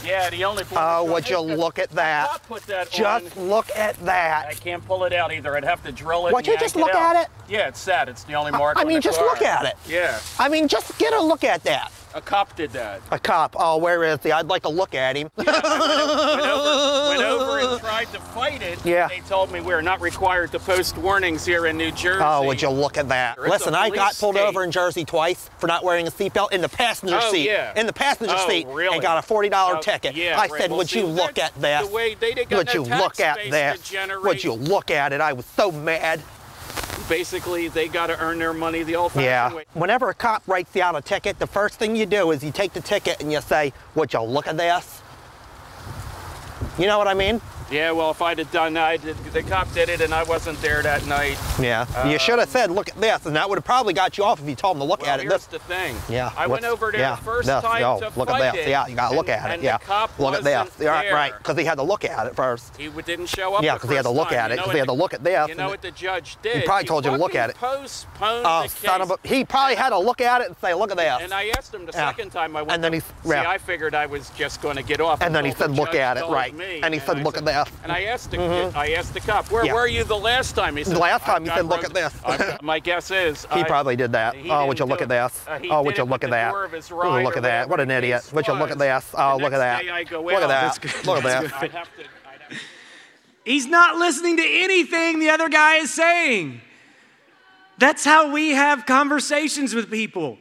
Yeah, 0.05 0.31
the 0.31 0.45
only. 0.45 0.62
Oh, 0.77 1.12
would 1.12 1.29
you 1.29 1.41
look 1.41 1.81
at 1.81 1.91
that? 1.91 2.41
Put 2.47 2.62
that 2.67 2.88
Just 2.88 3.37
on. 3.37 3.49
look 3.49 3.69
at 3.75 3.97
that. 4.05 4.47
I 4.47 4.55
can't 4.55 4.83
pull 4.87 5.03
it 5.03 5.12
out 5.12 5.33
either. 5.33 5.57
I'd 5.57 5.65
have 5.65 5.83
to 5.83 5.91
drill 5.91 6.29
it. 6.29 6.33
Would 6.33 6.47
and 6.47 6.55
you 6.55 6.57
just 6.57 6.77
look 6.77 6.95
out. 6.95 7.17
at 7.17 7.25
it? 7.25 7.29
Yeah, 7.49 7.67
it's 7.67 7.81
sad. 7.81 8.09
It's 8.09 8.23
the 8.23 8.35
only 8.35 8.53
mark. 8.53 8.77
I 8.77 8.83
on 8.83 8.87
mean, 8.87 8.99
the 8.99 9.00
just 9.03 9.19
car. 9.19 9.27
look 9.27 9.43
at 9.43 9.65
it. 9.67 9.75
Yeah, 9.88 10.21
I 10.38 10.49
mean, 10.49 10.69
just 10.69 10.97
get 10.99 11.12
a 11.12 11.21
look 11.21 11.43
at 11.43 11.65
that. 11.65 11.91
A 12.15 12.21
cop 12.21 12.57
did 12.57 12.71
that. 12.73 13.00
A 13.11 13.19
cop. 13.19 13.55
Oh, 13.59 13.77
where 13.79 14.03
is 14.05 14.19
he? 14.23 14.33
I'd 14.33 14.47
like 14.47 14.62
to 14.62 14.69
look 14.69 14.95
at 14.95 15.17
him. 15.17 15.31
went, 15.37 15.49
over, 15.49 17.09
went 17.09 17.23
over 17.23 17.59
and 17.59 17.81
tried 17.81 18.07
to 18.12 18.21
fight 18.21 18.62
it. 18.62 18.85
Yeah. 18.85 19.09
They 19.09 19.21
told 19.21 19.53
me 19.53 19.61
we're 19.61 19.81
not 19.83 20.00
required 20.00 20.53
to 20.53 20.59
post 20.59 20.97
warnings 20.97 21.45
here 21.45 21.67
in 21.67 21.77
New 21.77 21.91
Jersey. 21.93 22.23
Oh, 22.25 22.45
would 22.47 22.62
you 22.62 22.71
look 22.71 22.97
at 22.99 23.09
that? 23.09 23.38
It's 23.38 23.49
Listen, 23.49 23.75
I 23.75 23.91
got 23.91 24.17
pulled 24.19 24.37
state. 24.37 24.47
over 24.47 24.65
in 24.65 24.71
Jersey 24.71 25.05
twice 25.05 25.50
for 25.59 25.67
not 25.67 25.85
wearing 25.85 26.07
a 26.07 26.11
seatbelt 26.11 26.53
in 26.53 26.61
the 26.61 26.69
passenger 26.69 27.19
Oh, 27.23 27.33
seat. 27.33 27.47
yeah. 27.47 27.73
In 27.79 27.87
the 27.87 27.93
passenger 27.93 28.35
Oh, 28.37 28.49
seat. 28.49 28.67
really? 28.69 28.95
And 28.95 29.03
got 29.03 29.23
a 29.23 29.27
$40 29.27 29.50
Oh, 29.53 29.81
ticket. 29.81 30.15
yeah, 30.17 30.37
I 30.38 30.47
right. 30.47 30.50
said, 30.61 30.71
Well, 30.71 30.79
would 30.79 30.88
see, 30.91 31.00
you 31.00 31.07
look 31.07 31.38
at 31.38 31.55
that? 31.61 31.87
the 31.87 31.93
way 31.95 32.15
they 32.15 32.33
didn't 32.35 32.49
got 32.50 32.57
Would 32.59 32.67
no 32.69 32.73
you 32.75 32.83
look 32.83 33.21
at 33.21 33.37
base 33.37 33.45
to 33.47 33.50
this? 33.50 33.88
generate- 33.88 34.25
Would 34.25 34.45
you 34.45 34.53
look 34.55 34.91
at 34.91 35.12
it? 35.12 35.21
I 35.21 35.33
was 35.35 35.45
so 35.57 35.71
mad. 35.71 36.23
Basically, 37.09 37.69
they 37.69 37.88
got 37.88 38.09
to 38.09 38.21
earn 38.21 38.38
their 38.38 38.53
money 38.53 38.83
the 38.83 38.97
old-fashioned 38.97 39.25
Yeah. 39.25 39.55
way. 39.55 39.65
Whenever 39.75 40.11
a 40.11 40.15
cop 40.15 40.43
writes 40.47 40.75
you 40.77 40.83
out 40.83 40.95
a 40.95 41.00
ticket, 41.00 41.38
the 41.38 41.47
first 41.47 41.79
thing 41.79 41.97
you 41.97 42.07
do 42.07 42.31
is 42.33 42.45
you 42.45 42.50
take 42.53 42.73
the 42.75 42.81
ticket 42.81 43.21
and 43.21 43.33
you 43.33 43.41
say, 43.41 43.73
Would 43.95 44.12
you 44.12 44.21
look 44.23 44.47
at 44.47 44.57
this? 44.57 45.00
You 46.79 46.87
know 46.87 46.99
what 46.99 47.09
I 47.09 47.15
mean? 47.15 47.41
Yeah, 47.71 47.91
well, 47.93 48.11
if 48.11 48.23
I'd 48.23 48.39
have 48.39 48.51
done 48.51 48.75
that, 48.75 49.01
the 49.03 49.43
cop 49.43 49.73
did 49.75 49.89
it, 49.91 50.01
and 50.01 50.15
I 50.15 50.23
wasn't 50.23 50.61
there 50.63 50.83
that 50.83 51.07
night. 51.07 51.37
Yeah. 51.61 51.87
Uh, 51.95 52.09
you 52.09 52.19
should 52.19 52.39
have 52.39 52.49
said, 52.49 52.71
Look 52.71 52.89
at 52.89 53.01
this, 53.01 53.27
and 53.27 53.37
that 53.37 53.49
would 53.49 53.57
have 53.59 53.65
probably 53.65 53.93
got 53.93 54.17
you 54.17 54.25
off 54.25 54.41
if 54.41 54.49
you 54.49 54.55
told 54.55 54.77
him 54.77 54.81
to 54.81 54.85
look 54.87 55.03
Well, 55.03 55.11
at 55.11 55.21
it. 55.21 55.29
This, 55.29 55.47
the 55.47 55.59
thing. 55.59 55.97
yeah. 56.09 56.33
I 56.37 56.47
went 56.47 56.65
over 56.65 56.91
there 56.91 57.01
yeah, 57.01 57.17
the 57.17 57.23
first 57.23 57.47
this, 57.47 57.63
time 57.63 57.81
yo, 57.83 57.99
to 58.01 58.19
look 58.19 58.29
fight 58.31 58.43
at 58.43 58.55
this. 58.55 58.67
it, 58.67 58.71
Yeah, 58.71 58.87
you 58.87 58.97
got 58.97 59.11
to 59.11 59.17
look 59.17 59.29
at 59.29 59.51
it. 59.51 59.55
and 59.55 59.63
Yeah. 59.63 59.79
Look 60.19 60.35
at 60.35 60.45
this. 60.45 60.71
there. 60.77 60.91
right. 61.13 61.33
Because 61.37 61.59
he 61.59 61.65
had 61.65 61.75
to 61.77 61.83
look 61.83 62.05
at 62.05 62.27
it 62.27 62.35
first. 62.37 62.77
He 62.77 62.89
didn't 62.89 63.27
show 63.27 63.55
up. 63.55 63.63
Yeah, 63.63 63.75
the 63.75 63.81
'cause 63.81 63.91
he 63.91 63.97
had 63.97 64.03
to 64.05 64.11
look 64.11 64.29
time. 64.31 64.39
at 64.39 64.51
it, 64.51 64.55
You 64.55 64.57
know 64.59 64.65
'cause 64.65 64.73
he 64.73 64.79
had 64.79 64.89
to 64.89 64.93
look 64.95 65.15
at 65.15 65.25
this 65.25 65.49
You 65.49 65.55
know 65.55 65.69
what 65.69 65.83
the 65.83 65.91
judge 65.91 66.37
did? 66.43 66.57
He 66.57 66.63
probably 66.63 66.85
told 66.87 67.05
you 67.05 67.11
to 67.11 67.17
look 67.17 67.35
at 67.35 67.51
it. 67.51 67.57
Postponed 67.57 68.45
Oh, 68.47 68.63
the 68.63 68.69
son 68.69 69.01
of 69.03 69.11
a. 69.11 69.19
He 69.25 69.45
probably 69.45 69.75
had 69.77 69.91
to 69.91 69.99
look 69.99 70.21
at 70.21 70.41
it 70.41 70.47
and 70.49 70.57
say, 70.61 70.73
Look 70.75 70.91
at 70.91 70.97
this. 70.97 71.19
And 71.23 71.35
I 71.35 71.49
asked 71.57 71.75
him 71.75 71.85
the 71.87 71.93
Yeah. 71.93 72.09
second 72.09 72.31
time 72.31 72.57
I 72.57 72.63
went. 72.63 72.73
And 72.73 72.83
then 72.85 72.93
he- 72.95 73.01
see. 73.01 73.33
I 73.35 73.59
figured 73.59 73.95
I 73.95 74.07
was 74.07 74.31
just 74.31 74.63
going 74.63 74.77
to 74.77 74.83
get 74.83 75.01
off. 75.01 75.21
And 75.21 75.35
then 75.35 75.45
he 75.45 75.53
said, 75.53 75.71
"Look 75.73 75.95
at 75.95 76.17
it," 76.17 76.25
right. 76.27 76.55
And 76.83 76.95
he 76.95 77.01
said, 77.01 77.23
"Look 77.23 77.37
at 77.37 77.45
this." 77.65 77.75
And 77.83 77.93
I 77.93 78.03
asked 78.05 78.31
the 78.31 78.41
I 78.75 78.93
asked 78.93 79.15
the 79.15 79.21
cop, 79.21 79.50
"Where 79.50 79.65
Yeah. 79.65 79.75
were 79.75 79.87
you 79.87 80.05
the 80.05 80.17
last 80.17 80.55
time?" 80.55 80.77
He 80.77 80.85
said, 80.85 80.95
The 80.97 81.00
last 81.00 81.25
time 81.25 81.43
"I 81.43 81.45
he 81.45 81.57
said, 81.57 81.67
"Look 81.67 81.83
road- 81.83 81.97
at 81.97 82.12
this." 82.12 82.15
I- 82.25 82.59
my 82.62 82.79
guess 82.79 83.11
is 83.11 83.47
He 83.53 83.61
I- 83.61 83.65
probably 83.65 83.97
did 83.97 84.12
that. 84.12 84.37
Oh, 84.49 84.67
would 84.67 84.79
you 84.79 84.85
look 84.85 85.03
at 85.03 85.09
this? 85.09 85.45
Uh, 85.49 85.59
oh, 85.71 85.83
would 85.83 85.97
you 85.97 86.05
look 86.05 86.25
at 86.25 86.31
that? 86.31 86.50
door 86.53 86.69
Ooh, 87.07 87.23
look 87.23 87.37
at 87.37 87.43
that. 87.43 87.69
What 87.69 87.81
an 87.81 87.91
idiot. 87.91 88.23
Would 88.33 88.47
you 88.47 88.55
look 88.55 88.71
at 88.71 88.79
was. 88.79 89.05
this? 89.05 89.15
Oh, 89.17 89.37
look 89.37 89.53
at 89.53 89.59
that. 89.59 89.83
day 89.83 89.91
I 89.91 90.05
go 90.05 90.23
Look 90.23 90.35
at 90.35 90.49
that. 90.49 91.07
Look 91.07 91.19
at 91.19 91.25
that. 91.25 91.45
I'd 91.62 91.71
have 91.73 91.97
to. 91.97 92.03
I'd 92.03 92.41
have 92.41 92.50
to 92.50 92.57
He's 93.45 93.67
not 93.67 93.97
listening 93.97 94.37
to 94.37 94.43
anything 94.47 95.21
the 95.21 95.31
other 95.31 95.49
guy 95.49 95.77
is 95.77 95.93
saying. 95.93 96.61
That's 97.79 98.05
how 98.05 98.31
we 98.31 98.50
have 98.50 98.85
conversations 98.87 99.75
with 99.75 99.91
people. 99.91 100.37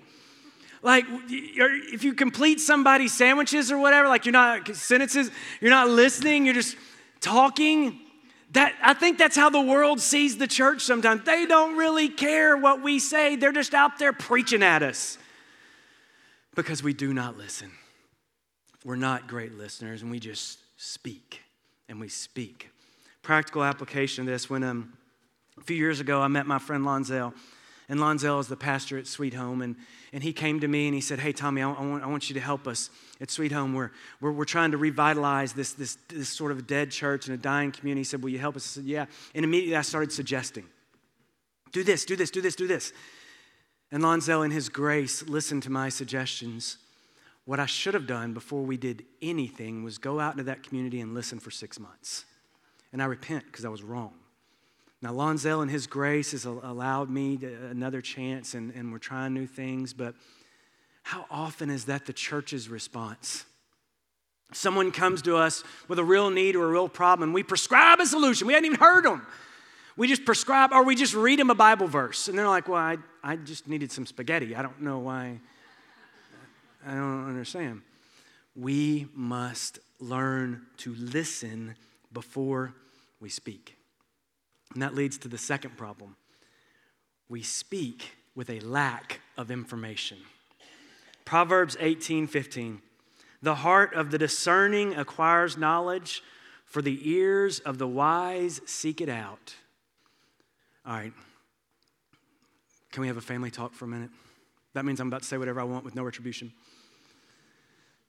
Like, 0.82 1.06
if 1.30 2.04
you 2.04 2.14
complete 2.14 2.60
somebody's 2.60 3.14
sandwiches 3.14 3.72
or 3.72 3.78
whatever, 3.78 4.08
like 4.08 4.26
you're 4.26 4.34
not 4.34 4.76
sentences, 4.76 5.32
you're 5.62 5.72
not 5.72 5.90
listening, 5.90 6.46
you're 6.46 6.54
just 6.54 6.76
talking. 7.22 8.00
That 8.52 8.74
I 8.82 8.94
think 8.94 9.18
that's 9.18 9.36
how 9.36 9.50
the 9.50 9.62
world 9.62 10.00
sees 10.00 10.38
the 10.38 10.48
church 10.48 10.82
sometimes. 10.82 11.24
They 11.26 11.46
don't 11.46 11.76
really 11.76 12.08
care 12.08 12.56
what 12.56 12.82
we 12.82 12.98
say, 13.00 13.36
they're 13.36 13.52
just 13.52 13.74
out 13.74 14.00
there 14.00 14.14
preaching 14.14 14.64
at 14.64 14.84
us 14.84 15.18
because 16.56 16.82
we 16.82 16.94
do 16.94 17.14
not 17.14 17.38
listen. 17.38 17.72
We're 18.84 18.96
not 18.96 19.28
great 19.28 19.58
listeners 19.58 20.02
and 20.02 20.10
we 20.10 20.20
just 20.20 20.60
speak 20.78 21.42
and 21.90 22.00
we 22.00 22.10
speak. 22.10 22.70
Practical 23.22 23.64
application 23.64 24.22
of 24.24 24.28
this 24.28 24.50
when 24.50 24.64
um, 24.64 24.94
a 25.60 25.64
few 25.64 25.76
years 25.76 26.00
ago 26.00 26.22
I 26.22 26.28
met 26.28 26.48
my 26.48 26.58
friend 26.58 26.84
Lonzel, 26.84 27.34
and 27.90 28.00
Lonzel 28.00 28.40
is 28.40 28.48
the 28.48 28.58
pastor 28.58 28.98
at 28.98 29.08
Sweet 29.08 29.34
Home, 29.34 29.62
and, 29.62 29.78
and 30.12 30.22
he 30.22 30.34
came 30.34 30.60
to 30.60 30.68
me 30.68 30.88
and 30.88 30.96
he 30.96 31.00
said, 31.00 31.20
Hey, 31.20 31.32
Tommy, 31.32 31.62
I, 31.62 31.72
I 31.72 31.86
want, 31.86 32.04
I 32.04 32.08
want 32.08 32.30
you 32.30 32.34
to 32.34 32.40
help 32.42 32.68
us 32.68 32.90
at 33.22 33.32
Sweet 33.32 33.54
Home. 33.54 33.74
We're, 33.74 33.92
we're, 34.20 34.32
we're 34.32 34.46
trying 34.46 34.72
to 34.72 34.78
revitalize 34.78 35.54
this, 35.54 35.72
this, 35.74 35.98
this 36.10 36.28
sort 36.28 36.52
of 36.52 36.68
dead 36.68 36.92
church 36.92 37.28
and 37.28 37.36
a 37.36 37.42
dying 37.42 37.72
community. 37.72 38.02
He 38.02 38.06
said, 38.06 38.22
Will 38.22 38.30
you 38.30 38.40
help 38.40 38.58
us? 38.58 38.66
I 38.66 38.82
said, 38.82 38.84
Yeah. 38.84 39.06
And 39.34 39.46
immediately 39.46 39.78
I 39.78 39.82
started 39.84 40.12
suggesting, 40.12 40.66
Do 41.72 41.84
this, 41.84 42.04
do 42.04 42.18
this, 42.18 42.30
do 42.30 42.42
this, 42.42 42.56
do 42.56 42.68
this. 42.68 42.92
And 43.90 44.04
Lonzel, 44.04 44.44
in 44.44 44.52
his 44.52 44.68
grace, 44.68 45.24
listened 45.24 45.64
to 45.64 45.70
my 45.70 45.88
suggestions. 45.88 46.78
What 47.46 47.62
I 47.62 47.66
should 47.66 47.94
have 47.94 48.06
done 48.06 48.34
before 48.34 48.64
we 48.64 48.76
did 48.76 49.06
anything 49.22 49.86
was 49.86 49.98
go 49.98 50.20
out 50.20 50.34
into 50.34 50.44
that 50.44 50.64
community 50.64 51.00
and 51.00 51.14
listen 51.14 51.40
for 51.40 51.52
six 51.52 51.80
months. 51.80 52.26
And 52.92 53.02
I 53.02 53.06
repent 53.06 53.46
because 53.46 53.64
I 53.64 53.70
was 53.70 53.82
wrong. 53.82 54.14
Now, 55.02 55.14
Lonzel, 55.14 55.62
and 55.62 55.70
his 55.70 55.86
grace, 55.86 56.32
has 56.32 56.46
allowed 56.46 57.10
me 57.10 57.38
to, 57.38 57.68
another 57.68 58.02
chance, 58.02 58.56
and, 58.56 58.74
and 58.74 58.92
we're 58.92 58.98
trying 58.98 59.34
new 59.34 59.46
things, 59.46 59.94
but 59.94 60.16
how 61.04 61.26
often 61.30 61.70
is 61.70 61.86
that 61.86 62.06
the 62.06 62.14
church's 62.14 62.68
response? 62.68 63.46
Someone 64.54 64.92
comes 64.92 65.22
to 65.24 65.36
us 65.38 65.64
with 65.88 66.00
a 66.00 66.04
real 66.04 66.32
need 66.32 66.56
or 66.56 66.66
a 66.66 66.72
real 66.72 66.90
problem, 66.90 67.30
and 67.30 67.34
we 67.34 67.44
prescribe 67.44 68.00
a 68.00 68.06
solution. 68.06 68.48
We 68.48 68.54
hadn't 68.54 68.66
even 68.66 68.80
heard 68.80 69.06
them. 69.06 69.26
We 69.98 70.08
just 70.08 70.26
prescribe, 70.26 70.72
or 70.74 70.84
we 70.84 70.96
just 70.96 71.14
read 71.14 71.40
them 71.40 71.50
a 71.50 71.56
Bible 71.56 71.88
verse, 71.88 72.28
and 72.28 72.38
they're 72.38 72.48
like, 72.48 72.68
Well, 72.68 72.82
I, 72.82 72.98
I 73.24 73.36
just 73.36 73.68
needed 73.68 73.92
some 73.92 74.06
spaghetti. 74.06 74.56
I 74.56 74.62
don't 74.62 74.82
know 74.82 75.00
why. 75.00 75.40
I 76.86 76.94
don't 76.94 77.28
understand. 77.28 77.82
We 78.56 79.08
must 79.14 79.80
learn 80.00 80.66
to 80.78 80.94
listen 80.96 81.76
before 82.14 82.74
we 83.20 83.30
speak. 83.30 83.77
And 84.74 84.82
that 84.82 84.96
leads 84.96 85.18
to 85.20 85.28
the 85.28 85.38
second 85.38 85.78
problem. 85.78 86.16
We 87.30 87.42
speak 87.42 88.12
with 88.36 88.50
a 88.50 88.60
lack 88.60 89.22
of 89.38 89.52
information. 89.52 90.18
Proverbs 91.26 91.76
18 91.80 92.28
15. 92.28 92.82
The 93.42 93.56
heart 93.56 93.94
of 93.94 94.12
the 94.12 94.18
discerning 94.18 94.96
acquires 94.96 95.58
knowledge, 95.58 96.24
for 96.66 96.82
the 96.82 97.10
ears 97.10 97.60
of 97.60 97.78
the 97.78 97.88
wise 97.88 98.62
seek 98.66 99.00
it 99.00 99.10
out. 99.10 99.56
All 100.86 100.94
right. 100.94 101.14
Can 102.92 103.02
we 103.02 103.08
have 103.08 103.18
a 103.18 103.22
family 103.22 103.52
talk 103.52 103.74
for 103.74 103.86
a 103.86 103.88
minute? 103.88 104.10
That 104.74 104.86
means 104.86 105.00
I'm 105.00 105.08
about 105.08 105.22
to 105.22 105.28
say 105.28 105.38
whatever 105.38 105.60
I 105.60 105.64
want 105.64 105.86
with 105.86 105.96
no 105.96 106.04
retribution. 106.04 106.52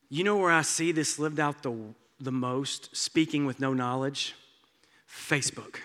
You 0.09 0.25
know 0.25 0.37
where 0.37 0.53
I 0.53 0.63
see 0.63 0.93
this 0.93 1.19
lived 1.19 1.41
out 1.41 1.63
the, 1.63 1.77
the 2.21 2.33
most, 2.33 2.97
speaking 2.97 3.47
with 3.47 3.61
no 3.61 3.75
knowledge? 3.75 4.35
Facebook. 5.09 5.77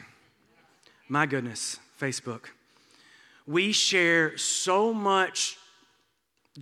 My 1.10 1.26
goodness, 1.26 1.80
Facebook. 2.00 2.46
We 3.46 3.74
share 3.74 4.38
so 4.38 4.94
much 4.94 5.58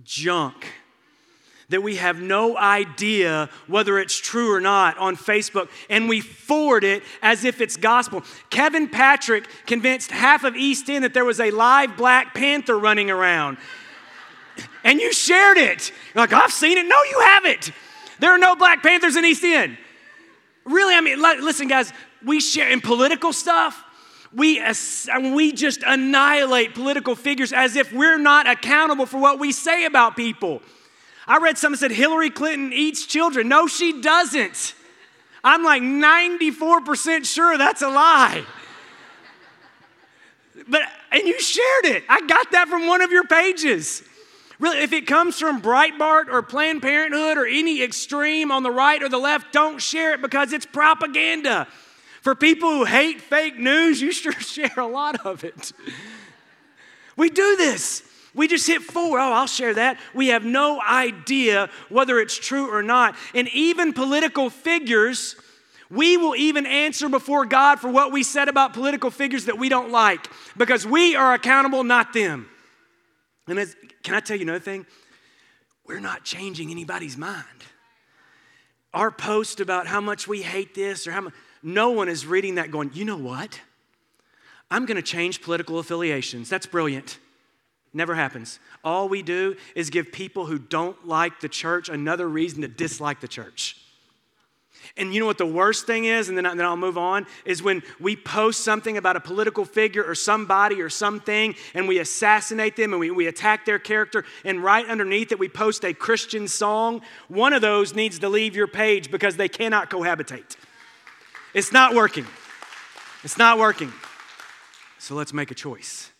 junk 0.02 0.66
that 1.68 1.82
we 1.82 1.96
have 1.96 2.20
no 2.20 2.56
idea 2.56 3.48
whether 3.66 3.98
it's 3.98 4.18
true 4.18 4.52
or 4.52 4.60
not 4.60 4.98
on 4.98 5.16
Facebook, 5.16 5.68
and 5.88 6.08
we 6.08 6.20
forward 6.20 6.84
it 6.84 7.02
as 7.22 7.44
if 7.44 7.60
it's 7.60 7.76
gospel. 7.76 8.22
Kevin 8.50 8.88
Patrick 8.88 9.46
convinced 9.64 10.10
half 10.10 10.44
of 10.44 10.54
East 10.54 10.90
End 10.90 11.04
that 11.04 11.14
there 11.14 11.24
was 11.24 11.40
a 11.40 11.50
live 11.50 11.96
Black 11.96 12.34
Panther 12.34 12.78
running 12.78 13.10
around. 13.10 13.56
And 14.84 15.00
you 15.00 15.12
shared 15.12 15.56
it. 15.56 15.92
You're 16.14 16.22
like, 16.22 16.32
I've 16.32 16.52
seen 16.52 16.76
it. 16.76 16.86
No, 16.86 17.02
you 17.10 17.20
haven't. 17.20 17.70
There 18.18 18.30
are 18.30 18.38
no 18.38 18.54
Black 18.54 18.82
Panthers 18.82 19.16
in 19.16 19.24
East 19.24 19.44
End. 19.44 19.78
Really, 20.64 20.94
I 20.94 21.00
mean, 21.00 21.20
listen, 21.20 21.68
guys, 21.68 21.92
we 22.24 22.40
share 22.40 22.68
in 22.70 22.80
political 22.80 23.32
stuff. 23.32 23.82
We, 24.34 24.62
we 25.34 25.52
just 25.52 25.82
annihilate 25.86 26.74
political 26.74 27.14
figures 27.14 27.52
as 27.52 27.76
if 27.76 27.92
we're 27.92 28.18
not 28.18 28.46
accountable 28.46 29.06
for 29.06 29.18
what 29.18 29.38
we 29.38 29.52
say 29.52 29.84
about 29.84 30.16
people. 30.16 30.62
I 31.26 31.38
read 31.38 31.58
that 31.58 31.76
said 31.76 31.90
Hillary 31.90 32.30
Clinton 32.30 32.72
eats 32.72 33.06
children. 33.06 33.48
No, 33.48 33.66
she 33.66 34.00
doesn't. 34.00 34.74
I'm 35.44 35.64
like 35.64 35.82
94% 35.82 37.24
sure 37.24 37.58
that's 37.58 37.82
a 37.82 37.88
lie. 37.88 38.44
But, 40.68 40.82
and 41.10 41.22
you 41.22 41.40
shared 41.40 41.96
it. 41.96 42.04
I 42.08 42.20
got 42.26 42.52
that 42.52 42.68
from 42.68 42.86
one 42.86 43.02
of 43.02 43.10
your 43.10 43.24
pages. 43.24 44.02
Really, 44.58 44.78
if 44.78 44.92
it 44.92 45.06
comes 45.08 45.38
from 45.38 45.60
Breitbart 45.60 46.28
or 46.28 46.40
Planned 46.42 46.82
Parenthood 46.82 47.36
or 47.36 47.46
any 47.46 47.82
extreme 47.82 48.52
on 48.52 48.62
the 48.62 48.70
right 48.70 49.02
or 49.02 49.08
the 49.08 49.18
left, 49.18 49.52
don't 49.52 49.80
share 49.80 50.14
it 50.14 50.22
because 50.22 50.52
it's 50.52 50.66
propaganda. 50.66 51.66
For 52.22 52.36
people 52.36 52.70
who 52.70 52.84
hate 52.84 53.20
fake 53.20 53.58
news, 53.58 54.00
you 54.00 54.12
sure 54.12 54.32
share 54.40 54.70
a 54.78 54.86
lot 54.86 55.26
of 55.26 55.44
it. 55.44 55.72
We 57.16 57.28
do 57.28 57.56
this. 57.56 58.02
We 58.34 58.48
just 58.48 58.66
hit 58.66 58.80
forward. 58.80 59.18
Oh, 59.20 59.32
I'll 59.32 59.46
share 59.46 59.74
that. 59.74 59.98
We 60.14 60.28
have 60.28 60.44
no 60.44 60.80
idea 60.80 61.68
whether 61.90 62.18
it's 62.18 62.38
true 62.38 62.72
or 62.72 62.82
not. 62.82 63.16
And 63.34 63.48
even 63.48 63.92
political 63.92 64.48
figures, 64.48 65.36
we 65.90 66.16
will 66.16 66.36
even 66.36 66.64
answer 66.64 67.08
before 67.08 67.44
God 67.44 67.80
for 67.80 67.90
what 67.90 68.12
we 68.12 68.22
said 68.22 68.48
about 68.48 68.72
political 68.72 69.10
figures 69.10 69.46
that 69.46 69.58
we 69.58 69.68
don't 69.68 69.90
like 69.90 70.26
because 70.56 70.86
we 70.86 71.16
are 71.16 71.34
accountable, 71.34 71.84
not 71.84 72.14
them. 72.14 72.48
And 73.48 73.58
can 74.04 74.14
I 74.14 74.20
tell 74.20 74.36
you 74.36 74.42
another 74.42 74.60
thing? 74.60 74.86
We're 75.84 76.00
not 76.00 76.24
changing 76.24 76.70
anybody's 76.70 77.18
mind. 77.18 77.44
Our 78.94 79.10
post 79.10 79.60
about 79.60 79.88
how 79.88 80.00
much 80.00 80.28
we 80.28 80.40
hate 80.40 80.74
this 80.74 81.06
or 81.06 81.10
how 81.10 81.22
much, 81.22 81.34
no 81.62 81.90
one 81.90 82.08
is 82.08 82.26
reading 82.26 82.56
that 82.56 82.70
going, 82.70 82.90
you 82.94 83.04
know 83.04 83.16
what? 83.16 83.60
I'm 84.70 84.86
going 84.86 84.96
to 84.96 85.02
change 85.02 85.42
political 85.42 85.78
affiliations. 85.78 86.48
That's 86.48 86.66
brilliant. 86.66 87.18
Never 87.92 88.14
happens. 88.14 88.58
All 88.82 89.08
we 89.08 89.22
do 89.22 89.56
is 89.74 89.90
give 89.90 90.12
people 90.12 90.46
who 90.46 90.58
don't 90.58 91.06
like 91.06 91.40
the 91.40 91.48
church 91.48 91.88
another 91.88 92.26
reason 92.28 92.62
to 92.62 92.68
dislike 92.68 93.20
the 93.20 93.28
church. 93.28 93.76
And 94.96 95.14
you 95.14 95.20
know 95.20 95.26
what 95.26 95.38
the 95.38 95.46
worst 95.46 95.86
thing 95.86 96.06
is, 96.06 96.28
and 96.28 96.36
then, 96.36 96.44
I, 96.44 96.54
then 96.54 96.64
I'll 96.64 96.76
move 96.76 96.98
on, 96.98 97.26
is 97.44 97.62
when 97.62 97.82
we 98.00 98.16
post 98.16 98.64
something 98.64 98.96
about 98.96 99.16
a 99.16 99.20
political 99.20 99.64
figure 99.64 100.02
or 100.02 100.14
somebody 100.14 100.80
or 100.80 100.88
something, 100.88 101.54
and 101.74 101.86
we 101.86 101.98
assassinate 101.98 102.76
them 102.76 102.92
and 102.92 103.00
we, 103.00 103.10
we 103.10 103.26
attack 103.26 103.64
their 103.64 103.78
character, 103.78 104.24
and 104.44 104.62
right 104.62 104.86
underneath 104.88 105.32
it, 105.32 105.38
we 105.38 105.48
post 105.48 105.84
a 105.84 105.94
Christian 105.94 106.48
song. 106.48 107.02
One 107.28 107.52
of 107.52 107.62
those 107.62 107.94
needs 107.94 108.18
to 108.20 108.28
leave 108.28 108.56
your 108.56 108.66
page 108.66 109.10
because 109.10 109.36
they 109.36 109.48
cannot 109.48 109.88
cohabitate. 109.88 110.56
It's 111.54 111.72
not 111.72 111.94
working. 111.94 112.26
It's 113.22 113.36
not 113.36 113.58
working. 113.58 113.92
So 114.98 115.14
let's 115.14 115.32
make 115.32 115.50
a 115.50 115.54
choice. 115.54 116.10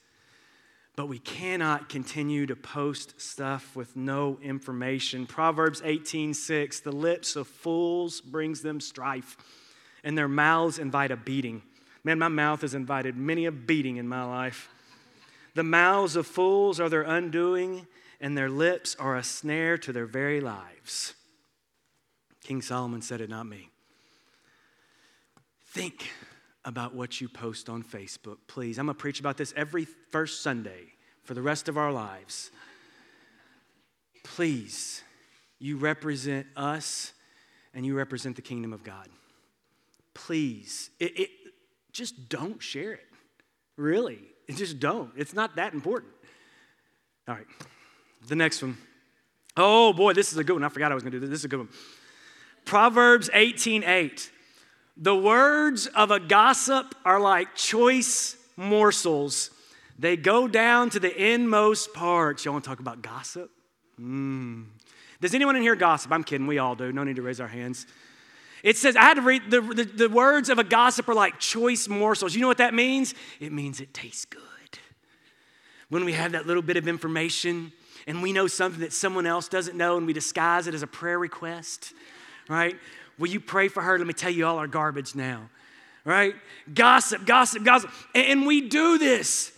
But 0.94 1.06
we 1.06 1.18
cannot 1.18 1.88
continue 1.88 2.44
to 2.46 2.54
post 2.54 3.18
stuff 3.18 3.74
with 3.74 3.96
no 3.96 4.38
information. 4.42 5.26
Proverbs 5.26 5.80
18:6, 5.80 6.80
the 6.80 6.92
lips 6.92 7.34
of 7.34 7.48
fools 7.48 8.20
brings 8.20 8.60
them 8.60 8.78
strife, 8.78 9.38
and 10.04 10.18
their 10.18 10.28
mouths 10.28 10.78
invite 10.78 11.10
a 11.10 11.16
beating. 11.16 11.62
Man, 12.04 12.18
my 12.18 12.28
mouth 12.28 12.60
has 12.60 12.74
invited 12.74 13.16
many 13.16 13.46
a 13.46 13.52
beating 13.52 13.96
in 13.96 14.06
my 14.06 14.24
life. 14.24 14.68
The 15.54 15.64
mouths 15.64 16.14
of 16.14 16.26
fools 16.26 16.78
are 16.78 16.90
their 16.90 17.02
undoing, 17.02 17.86
and 18.20 18.36
their 18.36 18.50
lips 18.50 18.94
are 18.96 19.16
a 19.16 19.22
snare 19.22 19.78
to 19.78 19.92
their 19.92 20.06
very 20.06 20.40
lives. 20.40 21.14
King 22.42 22.60
Solomon 22.60 23.00
said 23.00 23.20
it, 23.20 23.30
not 23.30 23.46
me. 23.46 23.71
Think 25.72 26.10
about 26.66 26.94
what 26.94 27.18
you 27.22 27.30
post 27.30 27.70
on 27.70 27.82
Facebook, 27.82 28.36
please. 28.46 28.78
I'm 28.78 28.84
going 28.84 28.94
to 28.94 29.00
preach 29.00 29.20
about 29.20 29.38
this 29.38 29.54
every 29.56 29.86
first 29.86 30.42
Sunday 30.42 30.82
for 31.24 31.32
the 31.32 31.40
rest 31.40 31.66
of 31.66 31.78
our 31.78 31.90
lives. 31.90 32.50
Please, 34.22 35.02
you 35.58 35.78
represent 35.78 36.46
us 36.56 37.14
and 37.72 37.86
you 37.86 37.94
represent 37.94 38.36
the 38.36 38.42
kingdom 38.42 38.74
of 38.74 38.84
God. 38.84 39.08
Please, 40.12 40.90
it, 41.00 41.18
it, 41.18 41.30
just 41.90 42.28
don't 42.28 42.62
share 42.62 42.92
it. 42.92 43.06
Really, 43.78 44.18
just 44.54 44.78
don't. 44.78 45.10
It's 45.16 45.32
not 45.32 45.56
that 45.56 45.72
important. 45.72 46.12
All 47.26 47.34
right, 47.34 47.46
the 48.28 48.36
next 48.36 48.60
one. 48.60 48.76
Oh 49.56 49.94
boy, 49.94 50.12
this 50.12 50.32
is 50.32 50.38
a 50.38 50.44
good 50.44 50.52
one. 50.52 50.64
I 50.64 50.68
forgot 50.68 50.92
I 50.92 50.94
was 50.94 51.02
going 51.02 51.12
to 51.12 51.16
do 51.16 51.20
this. 51.20 51.30
This 51.30 51.38
is 51.40 51.44
a 51.46 51.48
good 51.48 51.60
one. 51.60 51.70
Proverbs 52.66 53.30
18 53.32 53.84
8. 53.84 54.30
The 54.96 55.14
words 55.14 55.86
of 55.86 56.10
a 56.10 56.20
gossip 56.20 56.94
are 57.04 57.18
like 57.18 57.54
choice 57.54 58.36
morsels. 58.56 59.50
They 59.98 60.16
go 60.16 60.48
down 60.48 60.90
to 60.90 61.00
the 61.00 61.32
inmost 61.32 61.94
parts. 61.94 62.44
Y'all 62.44 62.52
want 62.52 62.64
to 62.64 62.70
talk 62.70 62.80
about 62.80 63.02
gossip? 63.02 63.50
Mm. 64.00 64.66
Does 65.20 65.34
anyone 65.34 65.56
in 65.56 65.62
here 65.62 65.76
gossip? 65.76 66.12
I'm 66.12 66.24
kidding. 66.24 66.46
We 66.46 66.58
all 66.58 66.74
do. 66.74 66.92
No 66.92 67.04
need 67.04 67.16
to 67.16 67.22
raise 67.22 67.40
our 67.40 67.48
hands. 67.48 67.86
It 68.62 68.76
says, 68.76 68.96
I 68.96 69.02
had 69.02 69.14
to 69.14 69.22
read 69.22 69.50
the, 69.50 69.60
the, 69.60 69.84
the 69.84 70.08
words 70.08 70.48
of 70.48 70.58
a 70.58 70.64
gossip 70.64 71.08
are 71.08 71.14
like 71.14 71.38
choice 71.38 71.88
morsels. 71.88 72.34
You 72.34 72.40
know 72.40 72.48
what 72.48 72.58
that 72.58 72.74
means? 72.74 73.14
It 73.40 73.52
means 73.52 73.80
it 73.80 73.92
tastes 73.92 74.24
good. 74.24 74.40
When 75.88 76.04
we 76.04 76.12
have 76.12 76.32
that 76.32 76.46
little 76.46 76.62
bit 76.62 76.76
of 76.76 76.88
information 76.88 77.72
and 78.06 78.22
we 78.22 78.32
know 78.32 78.46
something 78.46 78.80
that 78.80 78.92
someone 78.92 79.26
else 79.26 79.48
doesn't 79.48 79.76
know 79.76 79.96
and 79.96 80.06
we 80.06 80.12
disguise 80.12 80.66
it 80.66 80.74
as 80.74 80.82
a 80.82 80.86
prayer 80.86 81.18
request, 81.18 81.92
right? 82.48 82.76
Will 83.18 83.28
you 83.28 83.40
pray 83.40 83.68
for 83.68 83.82
her? 83.82 83.98
Let 83.98 84.06
me 84.06 84.12
tell 84.12 84.30
you 84.30 84.46
all 84.46 84.58
our 84.58 84.66
garbage 84.66 85.14
now, 85.14 85.48
right? 86.04 86.34
Gossip, 86.72 87.26
gossip, 87.26 87.64
gossip. 87.64 87.90
And 88.14 88.46
we 88.46 88.68
do 88.68 88.98
this. 88.98 89.52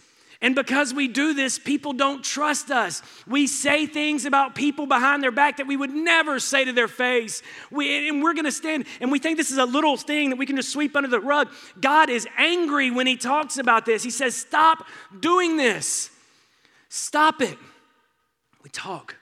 And 0.45 0.55
because 0.55 0.93
we 0.93 1.09
do 1.09 1.33
this, 1.33 1.59
people 1.59 1.95
don't 1.95 2.23
trust 2.23 2.71
us. 2.71 3.01
We 3.27 3.47
say 3.47 3.87
things 3.87 4.27
about 4.27 4.55
people 4.55 4.85
behind 4.85 5.23
their 5.23 5.31
back 5.31 5.57
that 5.57 5.67
we 5.67 5.75
would 5.75 5.95
never 5.95 6.38
say 6.38 6.67
to 6.67 6.73
their 6.73 6.87
face. 6.87 7.43
We, 7.71 8.11
and 8.11 8.23
we're 8.23 8.35
going 8.35 8.45
to 8.45 8.53
stand 8.53 8.85
and 9.01 9.11
we 9.11 9.19
think 9.19 9.38
this 9.38 9.51
is 9.51 9.57
a 9.57 9.64
little 9.64 9.97
thing 9.97 10.29
that 10.29 10.37
we 10.37 10.45
can 10.45 10.57
just 10.57 10.71
sweep 10.71 10.97
under 10.97 11.09
the 11.09 11.19
rug. 11.19 11.49
God 11.81 12.11
is 12.11 12.29
angry 12.37 12.90
when 12.90 13.07
He 13.07 13.17
talks 13.17 13.57
about 13.57 13.87
this. 13.87 14.03
He 14.03 14.11
says, 14.11 14.35
Stop 14.35 14.85
doing 15.19 15.57
this. 15.57 16.11
Stop 16.90 17.40
it. 17.40 17.57
We 18.62 18.69
talk 18.69 19.17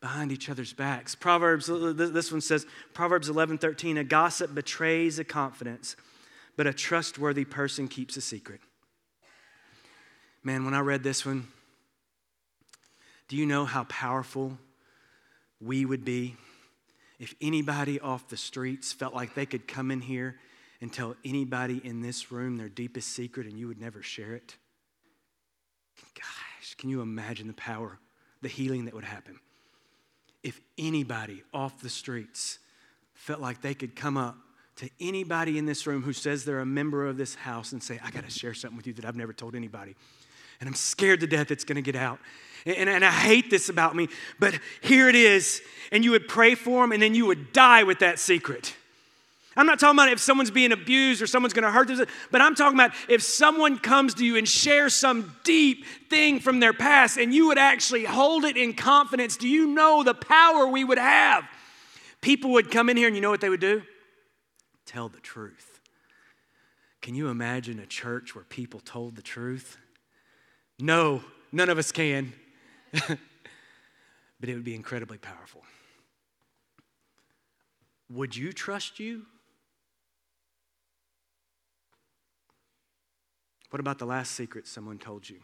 behind 0.00 0.30
each 0.30 0.48
other's 0.48 0.72
backs. 0.72 1.14
Proverbs, 1.14 1.66
this 1.66 2.30
one 2.30 2.40
says, 2.40 2.66
Proverbs 2.94 3.28
11 3.28 3.58
13, 3.58 3.98
a 3.98 4.04
gossip 4.04 4.54
betrays 4.54 5.18
a 5.18 5.24
confidence, 5.24 5.96
but 6.56 6.66
a 6.66 6.72
trustworthy 6.72 7.44
person 7.44 7.88
keeps 7.88 8.16
a 8.16 8.20
secret. 8.20 8.60
Man, 10.42 10.64
when 10.64 10.74
I 10.74 10.80
read 10.80 11.02
this 11.02 11.26
one, 11.26 11.48
do 13.28 13.36
you 13.36 13.44
know 13.44 13.64
how 13.64 13.84
powerful 13.84 14.58
we 15.60 15.84
would 15.84 16.04
be 16.04 16.36
if 17.18 17.34
anybody 17.40 17.98
off 17.98 18.28
the 18.28 18.36
streets 18.36 18.92
felt 18.92 19.14
like 19.14 19.34
they 19.34 19.46
could 19.46 19.66
come 19.66 19.90
in 19.90 20.00
here 20.00 20.36
and 20.80 20.92
tell 20.92 21.16
anybody 21.24 21.80
in 21.82 22.00
this 22.00 22.30
room 22.30 22.56
their 22.56 22.68
deepest 22.68 23.08
secret 23.08 23.46
and 23.46 23.58
you 23.58 23.66
would 23.66 23.80
never 23.80 24.02
share 24.02 24.34
it? 24.34 24.56
Gosh, 26.14 26.76
can 26.76 26.88
you 26.88 27.00
imagine 27.00 27.48
the 27.48 27.52
power, 27.54 27.98
the 28.40 28.48
healing 28.48 28.84
that 28.84 28.94
would 28.94 29.04
happen? 29.04 29.40
If 30.42 30.60
anybody 30.76 31.42
off 31.52 31.80
the 31.80 31.88
streets 31.88 32.58
felt 33.14 33.40
like 33.40 33.60
they 33.60 33.74
could 33.74 33.96
come 33.96 34.16
up 34.16 34.36
to 34.76 34.88
anybody 35.00 35.58
in 35.58 35.66
this 35.66 35.86
room 35.86 36.02
who 36.02 36.12
says 36.12 36.44
they're 36.44 36.60
a 36.60 36.66
member 36.66 37.06
of 37.06 37.16
this 37.16 37.34
house 37.34 37.72
and 37.72 37.82
say, 37.82 37.98
I 38.04 38.10
got 38.10 38.24
to 38.24 38.30
share 38.30 38.54
something 38.54 38.76
with 38.76 38.86
you 38.86 38.92
that 38.94 39.04
I've 39.04 39.16
never 39.16 39.32
told 39.32 39.56
anybody. 39.56 39.96
And 40.60 40.68
I'm 40.68 40.74
scared 40.74 41.20
to 41.20 41.26
death 41.26 41.50
it's 41.50 41.64
going 41.64 41.76
to 41.76 41.82
get 41.82 41.96
out. 41.96 42.20
And, 42.64 42.88
and, 42.88 43.04
I 43.04 43.10
hate 43.10 43.50
this 43.50 43.68
about 43.68 43.94
me, 43.94 44.08
but 44.38 44.58
here 44.80 45.08
it 45.08 45.14
is. 45.14 45.62
And 45.92 46.04
you 46.04 46.12
would 46.12 46.28
pray 46.28 46.54
for 46.54 46.82
them, 46.82 46.92
and 46.92 47.00
then 47.00 47.14
you 47.14 47.26
would 47.26 47.52
die 47.52 47.84
with 47.84 48.00
that 48.00 48.18
secret. 48.18 48.74
I'm 49.58 49.66
not 49.66 49.80
talking 49.80 49.96
about 49.96 50.08
if 50.08 50.20
someone's 50.20 50.52
being 50.52 50.70
abused 50.70 51.20
or 51.20 51.26
someone's 51.26 51.52
gonna 51.52 51.72
hurt 51.72 51.88
them, 51.88 52.06
but 52.30 52.40
I'm 52.40 52.54
talking 52.54 52.78
about 52.78 52.92
if 53.08 53.22
someone 53.22 53.76
comes 53.76 54.14
to 54.14 54.24
you 54.24 54.36
and 54.36 54.48
shares 54.48 54.94
some 54.94 55.34
deep 55.42 55.84
thing 56.08 56.38
from 56.38 56.60
their 56.60 56.72
past 56.72 57.18
and 57.18 57.34
you 57.34 57.48
would 57.48 57.58
actually 57.58 58.04
hold 58.04 58.44
it 58.44 58.56
in 58.56 58.72
confidence. 58.72 59.36
Do 59.36 59.48
you 59.48 59.66
know 59.66 60.04
the 60.04 60.14
power 60.14 60.68
we 60.68 60.84
would 60.84 60.98
have? 60.98 61.42
People 62.20 62.52
would 62.52 62.70
come 62.70 62.88
in 62.88 62.96
here 62.96 63.08
and 63.08 63.16
you 63.16 63.20
know 63.20 63.30
what 63.30 63.40
they 63.40 63.48
would 63.48 63.60
do? 63.60 63.82
Tell 64.86 65.08
the 65.08 65.18
truth. 65.18 65.80
Can 67.02 67.16
you 67.16 67.26
imagine 67.26 67.80
a 67.80 67.86
church 67.86 68.36
where 68.36 68.44
people 68.44 68.78
told 68.78 69.16
the 69.16 69.22
truth? 69.22 69.76
No, 70.78 71.24
none 71.50 71.68
of 71.68 71.78
us 71.78 71.90
can. 71.90 72.32
but 72.92 73.18
it 74.40 74.54
would 74.54 74.62
be 74.62 74.76
incredibly 74.76 75.18
powerful. 75.18 75.64
would 78.08 78.36
you 78.36 78.52
trust 78.52 79.00
you? 79.00 79.26
What 83.70 83.80
about 83.80 83.98
the 83.98 84.06
last 84.06 84.32
secret 84.32 84.66
someone 84.66 84.98
told 84.98 85.28
you? 85.28 85.38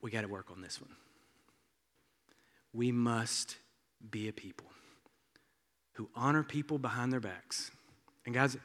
We 0.00 0.10
got 0.10 0.22
to 0.22 0.28
work 0.28 0.50
on 0.50 0.62
this 0.62 0.80
one. 0.80 0.90
We 2.72 2.92
must 2.92 3.56
be 4.10 4.28
a 4.28 4.32
people 4.32 4.66
who 5.94 6.08
honor 6.14 6.42
people 6.42 6.78
behind 6.78 7.12
their 7.12 7.20
backs. 7.20 7.70
And 8.24 8.34
guys, 8.34 8.56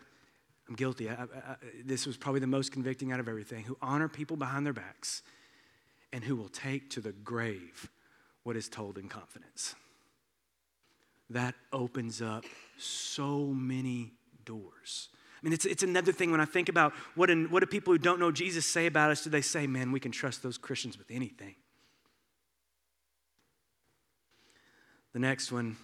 I'm 0.70 0.76
guilty. 0.76 1.10
I, 1.10 1.14
I, 1.14 1.18
I, 1.24 1.56
this 1.84 2.06
was 2.06 2.16
probably 2.16 2.40
the 2.40 2.48
most 2.48 2.72
convicting 2.72 3.12
out 3.12 3.20
of 3.20 3.28
everything. 3.28 3.66
Who 3.66 3.78
honor 3.82 4.08
people 4.08 4.38
behind 4.38 4.66
their 4.66 4.74
backs 4.74 5.24
and 6.12 6.24
who 6.24 6.36
will 6.36 6.50
take 6.50 6.92
to 6.92 7.02
the 7.02 7.12
grave 7.12 7.90
what 8.44 8.56
is 8.56 8.70
told 8.70 8.98
in 8.98 9.10
confidence. 9.10 9.76
That 11.34 11.56
opens 11.72 12.22
up 12.22 12.46
so 12.78 13.46
many 13.48 14.12
doors. 14.46 15.10
I 15.41 15.46
mean, 15.46 15.54
it's, 15.54 15.65
it's 15.65 15.82
another 15.82 16.12
thing 16.12 16.32
when 16.32 16.39
I 16.39 16.46
think 16.46 16.69
about 16.69 16.93
what, 17.15 17.30
in, 17.32 17.50
what 17.50 17.62
do 17.62 17.65
people 17.65 17.91
who 17.91 17.98
don't 17.98 18.19
know 18.19 18.32
Jesus 18.32 18.65
say 18.65 18.86
about 18.86 19.10
us? 19.10 19.24
Do 19.24 19.32
they 19.32 19.41
say, 19.41 19.65
man, 19.65 19.91
we 19.91 20.00
can 20.00 20.12
trust 20.12 20.43
those 20.43 20.60
Christians 20.60 20.98
with 20.98 21.10
anything? 21.10 21.56
The 25.13 25.19
next 25.19 25.52
one, 25.52 25.76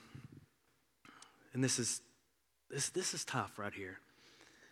and 1.53 1.63
this 1.63 1.79
is, 1.79 2.01
this, 2.69 2.89
this 2.89 3.13
is 3.15 3.25
tough 3.25 3.57
right 3.57 3.73
here. 3.73 3.99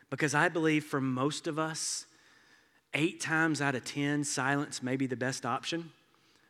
Because 0.10 0.36
I 0.36 0.48
believe 0.48 0.86
for 0.86 1.02
most 1.02 1.48
of 1.48 1.58
us, 1.58 2.06
eight 2.94 3.20
times 3.20 3.62
out 3.62 3.74
of 3.74 3.84
10, 3.84 4.24
silence 4.24 4.82
may 4.84 4.96
be 4.96 5.08
the 5.08 5.18
best 5.18 5.46
option. 5.46 5.92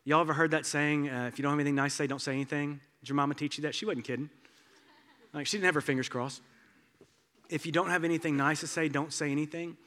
Y'all 0.03 0.21
ever 0.21 0.33
heard 0.33 0.51
that 0.51 0.65
saying, 0.65 1.09
uh, 1.09 1.27
if 1.27 1.39
you 1.39 1.43
don't 1.43 1.51
have 1.51 1.59
anything 1.59 1.75
nice 1.75 1.93
to 1.93 1.97
say, 1.97 2.07
don't 2.07 2.21
say 2.21 2.33
anything? 2.33 2.81
Did 3.01 3.09
your 3.09 3.15
mama 3.15 3.35
teach 3.35 3.57
you 3.57 3.63
that? 3.63 3.75
She 3.75 3.85
wasn't 3.85 4.05
kidding. 4.05 4.29
Like, 5.33 5.47
she 5.47 5.57
didn't 5.57 5.65
have 5.65 5.75
her 5.75 5.81
fingers 5.81 6.09
crossed. 6.09 6.41
If 7.49 7.65
you 7.65 7.71
don't 7.71 7.89
have 7.89 8.03
anything 8.03 8.35
nice 8.35 8.61
to 8.61 8.67
say, 8.67 8.89
don't 8.89 9.13
say 9.13 9.31
anything. 9.31 9.77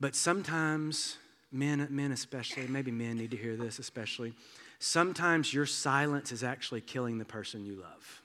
But 0.00 0.16
sometimes, 0.16 1.16
men, 1.52 1.86
men 1.90 2.12
especially, 2.12 2.66
maybe 2.66 2.90
men 2.90 3.16
need 3.16 3.30
to 3.30 3.36
hear 3.36 3.56
this 3.56 3.78
especially, 3.78 4.34
sometimes 4.78 5.54
your 5.54 5.66
silence 5.66 6.32
is 6.32 6.42
actually 6.42 6.80
killing 6.80 7.18
the 7.18 7.24
person 7.24 7.64
you 7.64 7.76
love. 7.76 8.22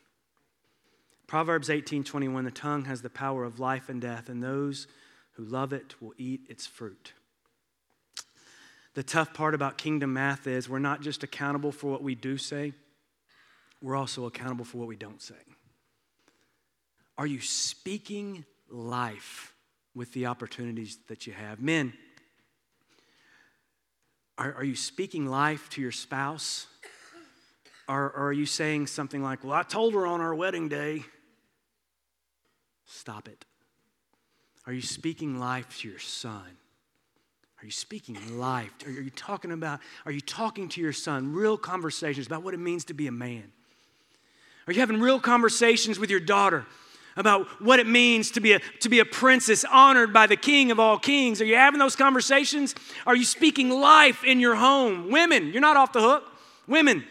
Proverbs 1.28 1.69
18 1.69 2.04
21, 2.04 2.45
the 2.45 2.52
tongue 2.52 2.86
has 2.86 3.02
the 3.02 3.10
power 3.10 3.43
of 3.43 3.60
life 3.60 3.89
and 3.89 4.02
death, 4.02 4.30
and 4.30 4.41
those 4.41 4.88
who 5.34 5.43
love 5.43 5.71
it 5.71 6.02
will 6.02 6.13
eat 6.17 6.41
its 6.50 6.65
fruit. 6.65 7.13
The 8.95 9.04
tough 9.04 9.34
part 9.34 9.54
about 9.54 9.78
kingdom 9.78 10.13
math 10.13 10.47
is 10.47 10.67
we're 10.67 10.80
not 10.80 11.02
just 11.02 11.21
accountable 11.21 11.71
for 11.71 11.91
what 11.91 12.02
we 12.02 12.15
do 12.15 12.38
say, 12.38 12.73
we're 13.82 13.96
also 13.96 14.26
accountable 14.26 14.66
for 14.66 14.78
what 14.78 14.88
we 14.88 14.96
don't 14.96 15.22
say. 15.22 15.36
Are 17.18 17.28
you 17.28 17.42
speaking 17.42 18.46
life 18.70 19.54
with 19.96 20.13
the 20.13 20.28
opportunities 20.28 21.00
that 21.08 21.26
you 21.26 21.34
have? 21.34 21.60
Men, 21.60 21.94
are, 24.38 24.54
are 24.54 24.63
you 24.63 24.76
speaking 24.76 25.26
life 25.26 25.70
to 25.72 25.82
your 25.82 25.92
spouse? 25.92 26.68
Or, 27.90 28.04
or 28.12 28.28
are 28.28 28.34
you 28.34 28.46
saying 28.46 28.88
something 28.88 29.24
like, 29.24 29.44
Well, 29.44 29.54
I 29.54 29.63
told 29.63 29.94
her 29.94 30.06
on 30.06 30.22
our 30.22 30.36
wedding 30.36 30.68
day? 30.68 31.04
Stop 32.86 33.28
it. 33.28 33.46
Are 34.66 34.74
you 34.74 34.82
speaking 34.82 35.40
life 35.40 35.80
to 35.80 35.90
your 35.90 36.00
son? 36.00 36.58
Are 37.62 37.66
you 37.66 37.72
speaking 37.72 38.38
life? 38.38 38.72
Are 38.86 38.92
you 38.92 39.10
talking 39.10 39.52
about, 39.52 39.80
are 40.06 40.12
you 40.12 40.22
talking 40.22 40.70
to 40.70 40.82
your 40.82 40.94
son 40.94 41.34
real 41.34 41.58
conversations 41.58 42.28
about 42.28 42.44
what 42.44 42.54
it 42.54 42.60
means 42.60 42.86
to 42.86 42.94
be 42.94 43.08
a 43.08 43.12
man? 43.12 43.52
Are 44.67 44.73
you 44.73 44.82
having 44.82 44.99
real 44.99 45.19
conversations 45.19 45.97
with 45.97 46.10
your 46.10 46.19
daughter 46.19 46.65
about 47.15 47.47
what 47.62 47.80
it 47.80 47.88
means 47.88 48.32
to 48.32 48.41
be 48.41 48.53
a, 48.53 48.60
to 48.82 48.89
be 48.89 48.99
a 48.99 49.06
princess 49.06 49.65
honored 49.65 50.13
by 50.13 50.27
the 50.27 50.36
king 50.36 50.71
of 50.71 50.80
all 50.80 50.99
kings? 50.99 51.41
Are 51.41 51.45
you 51.45 51.56
having 51.56 51.80
those 51.80 51.95
conversations? 51.95 52.75
Are 53.06 53.15
you 53.15 53.23
speaking 53.23 53.69
life 53.69 54.23
in 54.23 54.39
your 54.39 54.56
home? 54.56 55.10
Women, 55.10 55.51
you're 55.51 55.62
not 55.62 55.77
off 55.77 55.93
the 55.93 56.01
hook. 56.01 56.23
Women, 56.67 57.06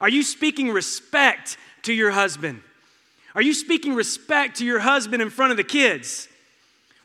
are 0.00 0.08
you 0.08 0.22
speaking 0.22 0.70
respect 0.70 1.58
to 1.82 1.92
your 1.92 2.10
husband? 2.10 2.62
Are 3.34 3.42
you 3.42 3.54
speaking 3.54 3.94
respect 3.94 4.58
to 4.58 4.64
your 4.64 4.80
husband 4.80 5.22
in 5.22 5.30
front 5.30 5.52
of 5.52 5.56
the 5.56 5.64
kids? 5.64 6.28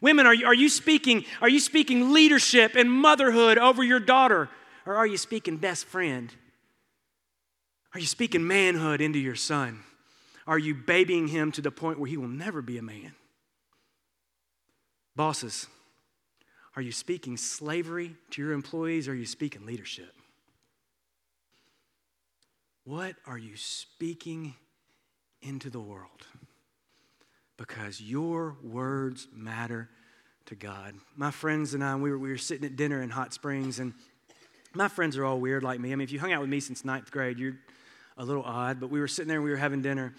Women, 0.02 0.26
are 0.26 0.34
you, 0.34 0.46
are 0.46 0.54
you 0.54 0.70
speaking 0.70 1.26
are 1.42 1.50
you 1.50 1.60
speaking 1.60 2.14
leadership 2.14 2.76
and 2.76 2.92
motherhood 2.92 3.58
over 3.58 3.84
your 3.84 4.00
daughter 4.00 4.50
or 4.86 4.96
are 4.96 5.08
you 5.08 5.18
speaking 5.18 5.58
best 5.58 5.86
friend? 5.86 6.34
Are 7.94 8.00
you 8.00 8.06
speaking 8.06 8.48
manhood 8.48 9.02
into 9.02 9.20
your 9.20 9.36
son? 9.36 9.84
Are 10.48 10.58
you 10.58 10.74
babying 10.74 11.28
him 11.28 11.52
to 11.54 11.62
the 11.62 11.72
point 11.72 12.00
where 12.00 12.10
he 12.10 12.18
will 12.18 12.28
never 12.28 12.62
be 12.62 12.78
a 12.78 12.82
man? 12.82 13.14
Bosses, 15.16 15.68
are 16.76 16.82
you 16.82 16.92
speaking 16.92 17.38
slavery 17.38 18.16
to 18.32 18.42
your 18.42 18.54
employees 18.54 19.08
or 19.08 19.12
are 19.12 19.16
you 19.16 19.26
speaking 19.26 19.66
leadership? 19.66 20.14
What 22.86 23.16
are 23.26 23.38
you 23.38 23.58
speaking 23.58 24.56
into 25.42 25.70
the 25.70 25.82
world? 25.82 26.26
because 27.58 28.00
your 28.00 28.56
words 28.64 29.28
matter 29.34 29.90
to 30.46 30.56
God. 30.56 30.94
My 31.16 31.32
friends 31.32 31.74
and 31.74 31.84
I, 31.84 31.96
we 31.96 32.12
were, 32.12 32.18
we 32.18 32.30
were 32.30 32.38
sitting 32.38 32.66
at 32.66 32.76
dinner 32.76 33.02
in 33.02 33.10
Hot 33.10 33.34
Springs, 33.34 33.80
and 33.80 33.94
my 34.74 34.88
friends 34.88 35.18
are 35.18 35.26
all 35.26 35.40
weird 35.40 35.64
like 35.64 35.80
me. 35.80 35.92
I 35.92 35.96
mean, 35.96 36.04
if 36.04 36.12
you 36.12 36.20
hung 36.20 36.32
out 36.32 36.42
with 36.42 36.50
me 36.50 36.60
since 36.60 36.86
ninth 36.86 37.12
grade, 37.12 37.40
you're 37.40 37.58
a 38.18 38.24
little 38.24 38.44
odd, 38.44 38.80
but 38.80 38.90
we 38.90 39.00
were 39.00 39.08
sitting 39.08 39.28
there 39.28 39.38
and 39.38 39.44
we 39.44 39.52
were 39.52 39.58
having 39.58 39.82
dinner. 39.82 40.14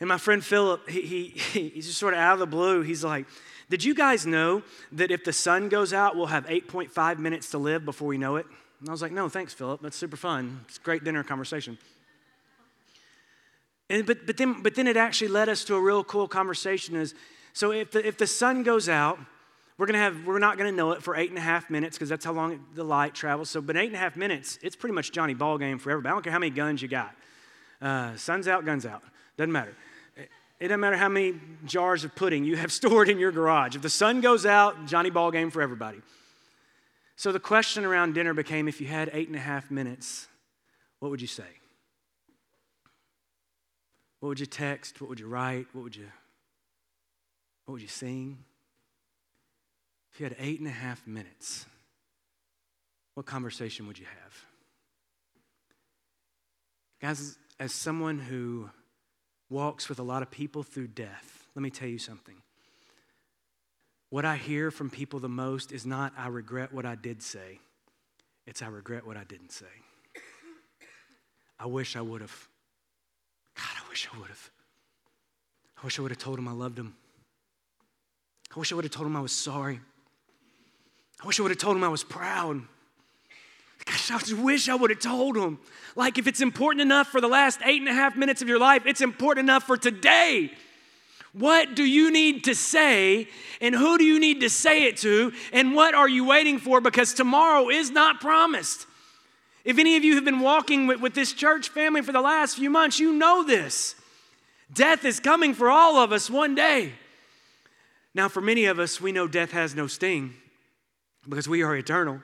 And 0.00 0.08
my 0.08 0.18
friend 0.18 0.44
Philip, 0.44 0.88
he, 0.88 1.00
he, 1.00 1.68
he's 1.68 1.86
just 1.86 1.98
sort 1.98 2.14
of 2.14 2.20
out 2.20 2.34
of 2.34 2.38
the 2.40 2.46
blue. 2.46 2.82
He's 2.82 3.04
like, 3.04 3.26
Did 3.70 3.84
you 3.84 3.94
guys 3.94 4.26
know 4.26 4.62
that 4.92 5.10
if 5.10 5.24
the 5.24 5.32
sun 5.32 5.68
goes 5.68 5.92
out, 5.92 6.16
we'll 6.16 6.26
have 6.26 6.46
8.5 6.46 7.18
minutes 7.18 7.50
to 7.50 7.58
live 7.58 7.84
before 7.84 8.08
we 8.08 8.18
know 8.18 8.36
it? 8.36 8.46
And 8.80 8.88
I 8.88 8.92
was 8.92 9.02
like, 9.02 9.12
No, 9.12 9.28
thanks, 9.28 9.54
Philip. 9.54 9.80
That's 9.82 9.96
super 9.96 10.16
fun. 10.16 10.64
It's 10.68 10.78
a 10.78 10.80
great 10.80 11.04
dinner 11.04 11.22
conversation. 11.22 11.78
And, 13.90 14.06
but, 14.06 14.26
but, 14.26 14.36
then, 14.36 14.62
but 14.62 14.74
then 14.74 14.86
it 14.86 14.96
actually 14.96 15.28
led 15.28 15.48
us 15.48 15.64
to 15.64 15.74
a 15.74 15.80
real 15.80 16.02
cool 16.02 16.26
conversation 16.26 16.96
is 16.96 17.14
so 17.52 17.70
if 17.70 17.92
the, 17.92 18.06
if 18.06 18.18
the 18.18 18.26
sun 18.26 18.64
goes 18.64 18.88
out, 18.88 19.18
we're 19.78 19.86
gonna 19.86 19.98
have 19.98 20.26
we're 20.26 20.38
not 20.38 20.56
gonna 20.58 20.72
know 20.72 20.92
it 20.92 21.02
for 21.02 21.16
eight 21.16 21.30
and 21.30 21.38
a 21.38 21.42
half 21.42 21.70
minutes 21.70 21.96
because 21.96 22.08
that's 22.08 22.24
how 22.24 22.32
long 22.32 22.64
the 22.74 22.84
light 22.84 23.14
travels. 23.14 23.50
So, 23.50 23.60
but 23.60 23.76
eight 23.76 23.86
and 23.86 23.94
a 23.94 23.98
half 23.98 24.16
minutes, 24.16 24.58
it's 24.62 24.76
pretty 24.76 24.94
much 24.94 25.12
Johnny 25.12 25.34
Ball 25.34 25.58
game 25.58 25.78
for 25.78 25.90
everybody. 25.90 26.10
I 26.10 26.14
don't 26.14 26.22
care 26.22 26.32
how 26.32 26.38
many 26.38 26.50
guns 26.50 26.82
you 26.82 26.88
got. 26.88 27.14
Uh, 27.80 28.16
sun's 28.16 28.48
out, 28.48 28.64
guns 28.64 28.86
out. 28.86 29.02
Doesn't 29.36 29.52
matter. 29.52 29.74
It 30.60 30.68
doesn't 30.68 30.80
matter 30.80 30.96
how 30.96 31.08
many 31.08 31.34
jars 31.64 32.04
of 32.04 32.14
pudding 32.14 32.44
you 32.44 32.56
have 32.56 32.72
stored 32.80 33.08
in 33.08 33.18
your 33.18 33.32
garage. 33.32 33.76
If 33.76 33.82
the 33.82 33.90
sun 33.90 34.20
goes 34.20 34.46
out, 34.46 34.86
Johnny 34.86 35.10
Ball 35.10 35.30
game 35.30 35.50
for 35.50 35.62
everybody. 35.62 36.00
So 37.16 37.32
the 37.32 37.40
question 37.40 37.84
around 37.84 38.14
dinner 38.14 38.34
became 38.34 38.66
if 38.68 38.80
you 38.80 38.86
had 38.86 39.10
eight 39.12 39.28
and 39.28 39.36
a 39.36 39.40
half 39.40 39.70
minutes, 39.70 40.26
what 41.00 41.10
would 41.10 41.20
you 41.20 41.26
say? 41.26 41.44
What 44.20 44.30
would 44.30 44.40
you 44.40 44.46
text? 44.46 45.00
What 45.00 45.10
would 45.10 45.20
you 45.20 45.28
write? 45.28 45.66
What 45.72 45.84
would 45.84 45.96
you, 45.96 46.06
what 47.66 47.72
would 47.72 47.82
you 47.82 47.88
sing? 47.88 48.38
If 50.12 50.20
you 50.20 50.24
had 50.24 50.36
eight 50.38 50.60
and 50.60 50.68
a 50.68 50.72
half 50.72 51.06
minutes, 51.06 51.66
what 53.14 53.26
conversation 53.26 53.86
would 53.86 53.98
you 53.98 54.06
have? 54.06 54.44
Guys, 57.02 57.36
as 57.60 57.72
someone 57.72 58.18
who 58.18 58.70
walks 59.54 59.88
with 59.88 60.00
a 60.00 60.02
lot 60.02 60.20
of 60.20 60.30
people 60.32 60.64
through 60.64 60.88
death, 60.88 61.46
let 61.54 61.62
me 61.62 61.70
tell 61.70 61.88
you 61.88 61.98
something. 61.98 62.34
What 64.10 64.24
I 64.24 64.36
hear 64.36 64.72
from 64.72 64.90
people 64.90 65.20
the 65.20 65.28
most 65.28 65.70
is 65.70 65.86
not, 65.86 66.12
I 66.18 66.26
regret 66.26 66.72
what 66.72 66.84
I 66.84 66.96
did 66.96 67.22
say, 67.22 67.60
it's, 68.46 68.60
I 68.60 68.66
regret 68.66 69.06
what 69.06 69.16
I 69.16 69.22
didn't 69.24 69.52
say. 69.52 69.66
I 71.58 71.66
wish 71.66 71.94
I 71.94 72.00
would 72.00 72.20
have 72.20 72.48
God, 73.56 73.70
I 73.84 73.88
wish 73.88 74.08
I 74.12 74.18
would 74.18 74.28
have. 74.28 74.50
I 75.80 75.84
wish 75.84 75.98
I 75.98 76.02
would 76.02 76.10
have 76.10 76.18
told 76.18 76.38
him 76.38 76.48
I 76.48 76.52
loved 76.52 76.78
him. 76.78 76.96
I 78.54 78.58
wish 78.58 78.72
I 78.72 78.74
would 78.74 78.84
have 78.84 78.92
told 78.92 79.06
him 79.06 79.16
I 79.16 79.20
was 79.20 79.32
sorry. 79.32 79.80
I 81.22 81.26
wish 81.26 81.38
I 81.38 81.42
would 81.44 81.52
have 81.52 81.58
told 81.58 81.76
him 81.76 81.84
I 81.84 81.88
was 81.88 82.02
proud. 82.02 82.62
Gosh, 83.84 84.10
I 84.10 84.18
just 84.18 84.38
wish 84.38 84.68
I 84.68 84.74
would 84.74 84.90
have 84.90 85.00
told 85.00 85.36
him. 85.36 85.58
Like, 85.96 86.18
if 86.18 86.26
it's 86.26 86.40
important 86.40 86.82
enough 86.82 87.08
for 87.08 87.20
the 87.20 87.28
last 87.28 87.60
eight 87.64 87.80
and 87.80 87.88
a 87.88 87.94
half 87.94 88.16
minutes 88.16 88.42
of 88.42 88.48
your 88.48 88.58
life, 88.58 88.86
it's 88.86 89.00
important 89.00 89.44
enough 89.44 89.64
for 89.64 89.76
today. 89.76 90.50
What 91.32 91.74
do 91.74 91.84
you 91.84 92.10
need 92.12 92.44
to 92.44 92.54
say, 92.54 93.28
and 93.60 93.74
who 93.74 93.98
do 93.98 94.04
you 94.04 94.20
need 94.20 94.40
to 94.40 94.48
say 94.48 94.84
it 94.84 94.96
to, 94.98 95.32
and 95.52 95.74
what 95.74 95.94
are 95.94 96.08
you 96.08 96.24
waiting 96.24 96.58
for? 96.58 96.80
Because 96.80 97.12
tomorrow 97.12 97.68
is 97.68 97.90
not 97.90 98.20
promised. 98.20 98.86
If 99.64 99.78
any 99.78 99.96
of 99.96 100.04
you 100.04 100.14
have 100.14 100.24
been 100.24 100.40
walking 100.40 100.86
with, 100.86 101.00
with 101.00 101.14
this 101.14 101.32
church 101.32 101.70
family 101.70 102.02
for 102.02 102.12
the 102.12 102.20
last 102.20 102.56
few 102.56 102.70
months, 102.70 103.00
you 103.00 103.12
know 103.12 103.42
this. 103.42 103.96
Death 104.72 105.04
is 105.04 105.20
coming 105.20 105.54
for 105.54 105.70
all 105.70 105.96
of 105.96 106.12
us 106.12 106.30
one 106.30 106.54
day. 106.54 106.92
Now, 108.14 108.28
for 108.28 108.40
many 108.40 108.66
of 108.66 108.78
us, 108.78 109.00
we 109.00 109.10
know 109.10 109.26
death 109.26 109.50
has 109.50 109.74
no 109.74 109.86
sting 109.88 110.34
because 111.28 111.48
we 111.48 111.62
are 111.62 111.74
eternal. 111.74 112.20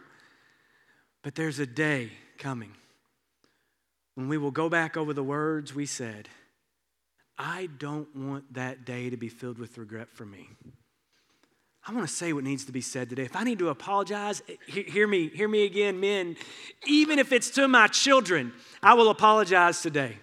But 1.22 1.34
there's 1.34 1.58
a 1.58 1.66
day 1.66 2.10
coming 2.38 2.72
when 4.14 4.28
we 4.28 4.38
will 4.38 4.50
go 4.50 4.68
back 4.68 4.96
over 4.96 5.12
the 5.12 5.22
words 5.22 5.74
we 5.74 5.86
said, 5.86 6.28
I 7.38 7.68
don't 7.78 8.14
want 8.14 8.52
that 8.54 8.84
day 8.84 9.10
to 9.10 9.16
be 9.16 9.28
filled 9.28 9.58
with 9.58 9.78
regret 9.78 10.10
for 10.10 10.26
me. 10.26 10.48
I 11.86 11.94
want 11.94 12.06
to 12.06 12.14
say 12.14 12.32
what 12.32 12.44
needs 12.44 12.66
to 12.66 12.72
be 12.72 12.82
said 12.82 13.08
today. 13.08 13.22
If 13.22 13.34
I 13.34 13.44
need 13.44 13.58
to 13.60 13.70
apologize, 13.70 14.42
hear 14.66 15.06
me, 15.06 15.28
hear 15.28 15.48
me 15.48 15.64
again, 15.64 15.98
men. 15.98 16.36
Even 16.86 17.18
if 17.18 17.32
it's 17.32 17.50
to 17.52 17.66
my 17.68 17.86
children, 17.86 18.52
I 18.82 18.94
will 18.94 19.08
apologize 19.08 19.80
today. 19.80 20.18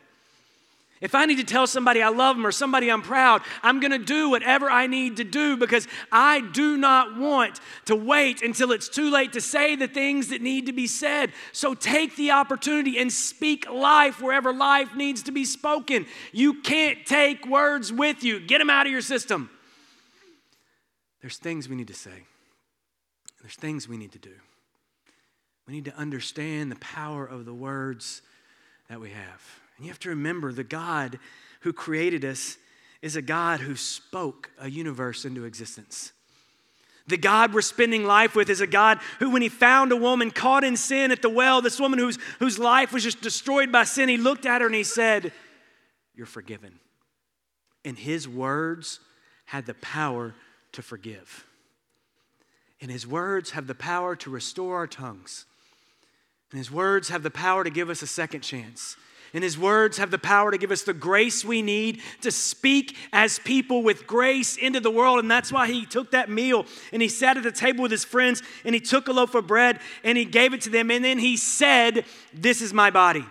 If 0.99 1.13
I 1.13 1.25
need 1.25 1.37
to 1.37 1.43
tell 1.43 1.67
somebody 1.67 2.01
I 2.01 2.09
love 2.09 2.35
them 2.35 2.45
or 2.45 2.51
somebody 2.51 2.89
I'm 2.89 3.03
proud, 3.03 3.41
I'm 3.61 3.79
going 3.79 3.91
to 3.91 3.99
do 3.99 4.31
whatever 4.31 4.69
I 4.69 4.87
need 4.87 5.17
to 5.17 5.23
do 5.23 5.55
because 5.55 5.87
I 6.11 6.41
do 6.41 6.75
not 6.75 7.17
want 7.17 7.59
to 7.85 7.95
wait 7.95 8.41
until 8.41 8.71
it's 8.71 8.89
too 8.89 9.11
late 9.11 9.33
to 9.33 9.41
say 9.41 9.75
the 9.75 9.87
things 9.87 10.29
that 10.29 10.41
need 10.41 10.65
to 10.65 10.73
be 10.73 10.87
said. 10.87 11.33
So 11.51 11.75
take 11.75 12.15
the 12.15 12.31
opportunity 12.31 12.97
and 12.97 13.11
speak 13.11 13.69
life 13.69 14.21
wherever 14.21 14.51
life 14.51 14.95
needs 14.95 15.23
to 15.23 15.31
be 15.31 15.45
spoken. 15.45 16.07
You 16.31 16.61
can't 16.61 17.05
take 17.05 17.45
words 17.45 17.93
with 17.93 18.23
you, 18.23 18.39
get 18.39 18.57
them 18.57 18.71
out 18.71 18.87
of 18.87 18.91
your 18.91 19.01
system. 19.01 19.51
There's 21.21 21.37
things 21.37 21.69
we 21.69 21.75
need 21.75 21.89
to 21.89 21.93
say, 21.93 22.23
there's 23.41 23.55
things 23.55 23.87
we 23.87 23.97
need 23.97 24.13
to 24.13 24.19
do. 24.19 24.33
We 25.67 25.73
need 25.73 25.85
to 25.85 25.95
understand 25.95 26.71
the 26.71 26.77
power 26.77 27.25
of 27.25 27.45
the 27.45 27.53
words 27.53 28.21
that 28.89 28.99
we 28.99 29.09
have. 29.09 29.59
And 29.77 29.85
you 29.85 29.91
have 29.91 29.99
to 29.99 30.09
remember 30.09 30.51
the 30.51 30.63
God 30.63 31.19
who 31.61 31.71
created 31.73 32.25
us 32.25 32.57
is 33.01 33.15
a 33.15 33.21
God 33.21 33.59
who 33.59 33.75
spoke 33.75 34.49
a 34.59 34.69
universe 34.69 35.23
into 35.23 35.45
existence. 35.45 36.11
The 37.07 37.17
God 37.17 37.53
we're 37.53 37.61
spending 37.61 38.05
life 38.05 38.35
with 38.35 38.49
is 38.49 38.59
a 38.59 38.67
God 38.67 38.99
who, 39.19 39.29
when 39.29 39.41
he 39.41 39.49
found 39.49 39.91
a 39.91 39.95
woman 39.95 40.29
caught 40.29 40.65
in 40.65 40.75
sin 40.75 41.11
at 41.11 41.21
the 41.21 41.29
well, 41.29 41.61
this 41.61 41.79
woman 41.79 41.99
whose, 41.99 42.17
whose 42.39 42.59
life 42.59 42.91
was 42.91 43.03
just 43.03 43.21
destroyed 43.21 43.71
by 43.71 43.85
sin, 43.85 44.09
he 44.09 44.17
looked 44.17 44.45
at 44.45 44.61
her 44.61 44.67
and 44.67 44.75
he 44.75 44.83
said, 44.83 45.31
You're 46.15 46.25
forgiven. 46.25 46.79
And 47.85 47.97
his 47.97 48.27
words 48.27 48.99
had 49.45 49.65
the 49.65 49.75
power 49.75 50.35
to 50.73 50.81
forgive. 50.81 51.45
And 52.81 52.91
his 52.91 53.07
words 53.07 53.51
have 53.51 53.67
the 53.67 53.75
power 53.75 54.15
to 54.17 54.29
restore 54.29 54.75
our 54.75 54.87
tongues. 54.87 55.45
And 56.51 56.57
his 56.57 56.69
words 56.69 57.09
have 57.09 57.23
the 57.23 57.31
power 57.31 57.63
to 57.63 57.69
give 57.69 57.89
us 57.89 58.01
a 58.01 58.07
second 58.07 58.41
chance. 58.41 58.97
And 59.33 59.43
his 59.43 59.57
words 59.57 59.97
have 59.97 60.11
the 60.11 60.17
power 60.17 60.51
to 60.51 60.57
give 60.57 60.71
us 60.71 60.83
the 60.83 60.93
grace 60.93 61.43
we 61.43 61.61
need 61.61 62.01
to 62.21 62.31
speak 62.31 62.95
as 63.11 63.39
people 63.39 63.83
with 63.83 64.07
grace 64.07 64.57
into 64.57 64.79
the 64.79 64.91
world. 64.91 65.19
And 65.19 65.29
that's 65.29 65.51
why 65.51 65.67
he 65.67 65.85
took 65.85 66.11
that 66.11 66.29
meal 66.29 66.65
and 66.93 67.01
he 67.01 67.09
sat 67.09 67.37
at 67.37 67.43
the 67.43 67.51
table 67.51 67.83
with 67.83 67.91
his 67.91 68.05
friends 68.05 68.41
and 68.63 68.73
he 68.73 68.81
took 68.81 69.07
a 69.07 69.11
loaf 69.11 69.35
of 69.35 69.47
bread 69.47 69.79
and 70.03 70.17
he 70.17 70.25
gave 70.25 70.53
it 70.53 70.61
to 70.61 70.69
them. 70.69 70.89
And 70.91 71.03
then 71.03 71.19
he 71.19 71.37
said, 71.37 72.05
This 72.33 72.61
is 72.61 72.73
my 72.73 72.89
body, 72.89 73.25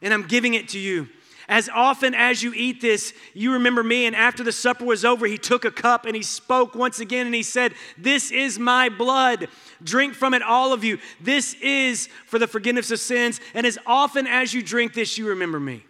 and 0.00 0.14
I'm 0.14 0.26
giving 0.26 0.54
it 0.54 0.68
to 0.70 0.78
you. 0.78 1.08
As 1.48 1.68
often 1.68 2.14
as 2.14 2.42
you 2.42 2.52
eat 2.54 2.80
this, 2.80 3.12
you 3.32 3.52
remember 3.52 3.82
me. 3.82 4.06
And 4.06 4.16
after 4.16 4.42
the 4.42 4.52
supper 4.52 4.84
was 4.84 5.04
over, 5.04 5.26
he 5.26 5.38
took 5.38 5.64
a 5.64 5.70
cup 5.70 6.04
and 6.04 6.16
he 6.16 6.22
spoke 6.22 6.74
once 6.74 6.98
again 6.98 7.26
and 7.26 7.34
he 7.34 7.42
said, 7.44 7.72
This 7.96 8.32
is 8.32 8.58
my 8.58 8.88
blood. 8.88 9.48
Drink 9.82 10.14
from 10.14 10.34
it, 10.34 10.42
all 10.42 10.72
of 10.72 10.82
you. 10.82 10.98
This 11.20 11.54
is 11.62 12.08
for 12.26 12.38
the 12.38 12.48
forgiveness 12.48 12.90
of 12.90 12.98
sins. 12.98 13.40
And 13.54 13.64
as 13.64 13.78
often 13.86 14.26
as 14.26 14.52
you 14.52 14.62
drink 14.62 14.92
this, 14.92 15.16
you 15.18 15.28
remember 15.28 15.60
me. 15.60 15.84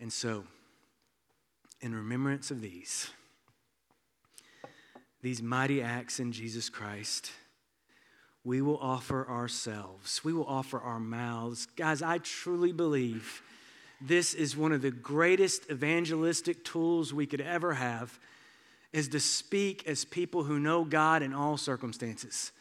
And 0.00 0.12
so, 0.12 0.44
in 1.80 1.94
remembrance 1.94 2.50
of 2.50 2.60
these, 2.60 3.10
these 5.20 5.42
mighty 5.42 5.82
acts 5.82 6.20
in 6.20 6.32
Jesus 6.32 6.70
Christ, 6.70 7.32
we 8.44 8.62
will 8.62 8.78
offer 8.78 9.28
ourselves. 9.28 10.24
We 10.24 10.32
will 10.32 10.46
offer 10.46 10.78
our 10.78 11.00
mouths. 11.00 11.66
Guys, 11.76 12.00
I 12.00 12.18
truly 12.18 12.72
believe 12.72 13.42
this 14.00 14.34
is 14.34 14.56
one 14.56 14.72
of 14.72 14.82
the 14.82 14.90
greatest 14.90 15.70
evangelistic 15.70 16.64
tools 16.64 17.12
we 17.12 17.26
could 17.26 17.40
ever 17.40 17.74
have 17.74 18.18
is 18.92 19.08
to 19.08 19.20
speak 19.20 19.86
as 19.86 20.04
people 20.04 20.44
who 20.44 20.58
know 20.58 20.84
God 20.84 21.22
in 21.22 21.34
all 21.34 21.56
circumstances. 21.56 22.52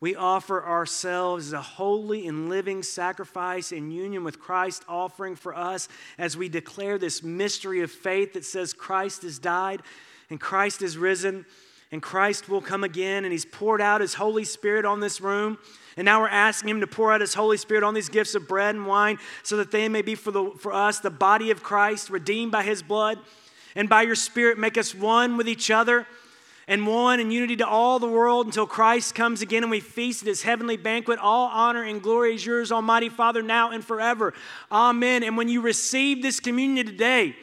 We 0.00 0.14
offer 0.14 0.62
ourselves 0.62 1.46
as 1.46 1.52
a 1.54 1.62
holy 1.62 2.28
and 2.28 2.50
living 2.50 2.82
sacrifice 2.82 3.72
in 3.72 3.90
union 3.90 4.22
with 4.22 4.38
Christ, 4.38 4.84
offering 4.86 5.34
for 5.34 5.54
us 5.54 5.88
as 6.18 6.36
we 6.36 6.48
declare 6.48 6.98
this 6.98 7.22
mystery 7.22 7.80
of 7.80 7.90
faith 7.90 8.34
that 8.34 8.44
says 8.44 8.74
Christ 8.74 9.22
has 9.22 9.38
died 9.38 9.80
and 10.28 10.38
Christ 10.38 10.82
is 10.82 10.98
risen 10.98 11.46
and 11.90 12.02
Christ 12.02 12.48
will 12.48 12.60
come 12.60 12.84
again 12.84 13.24
and 13.24 13.32
He's 13.32 13.46
poured 13.46 13.80
out 13.80 14.00
His 14.00 14.14
Holy 14.14 14.44
Spirit 14.44 14.84
on 14.84 15.00
this 15.00 15.20
room. 15.20 15.58
And 15.96 16.04
now 16.04 16.20
we're 16.20 16.28
asking 16.28 16.70
Him 16.70 16.80
to 16.80 16.86
pour 16.86 17.12
out 17.12 17.20
His 17.20 17.34
Holy 17.34 17.56
Spirit 17.56 17.84
on 17.84 17.94
these 17.94 18.08
gifts 18.08 18.34
of 18.34 18.48
bread 18.48 18.74
and 18.74 18.86
wine 18.86 19.18
so 19.42 19.56
that 19.58 19.70
they 19.70 19.88
may 19.88 20.02
be 20.02 20.14
for, 20.14 20.30
the, 20.30 20.50
for 20.58 20.72
us 20.72 20.98
the 20.98 21.10
body 21.10 21.50
of 21.50 21.62
Christ, 21.62 22.10
redeemed 22.10 22.52
by 22.52 22.62
His 22.62 22.82
blood. 22.82 23.18
And 23.76 23.88
by 23.88 24.02
your 24.02 24.14
Spirit, 24.14 24.58
make 24.58 24.78
us 24.78 24.94
one 24.94 25.36
with 25.36 25.48
each 25.48 25.70
other 25.70 26.06
and 26.66 26.86
one 26.86 27.20
in 27.20 27.30
unity 27.30 27.56
to 27.56 27.66
all 27.66 27.98
the 27.98 28.08
world 28.08 28.46
until 28.46 28.66
Christ 28.66 29.14
comes 29.14 29.42
again 29.42 29.62
and 29.62 29.70
we 29.70 29.80
feast 29.80 30.22
at 30.22 30.28
his 30.28 30.42
heavenly 30.42 30.76
banquet. 30.76 31.18
All 31.18 31.48
honor 31.48 31.82
and 31.82 32.02
glory 32.02 32.34
is 32.34 32.46
yours, 32.46 32.72
Almighty 32.72 33.08
Father, 33.08 33.42
now 33.42 33.70
and 33.70 33.84
forever. 33.84 34.32
Amen. 34.72 35.22
And 35.22 35.36
when 35.36 35.48
you 35.48 35.60
receive 35.60 36.22
this 36.22 36.40
communion 36.40 36.86
today, 36.86 37.36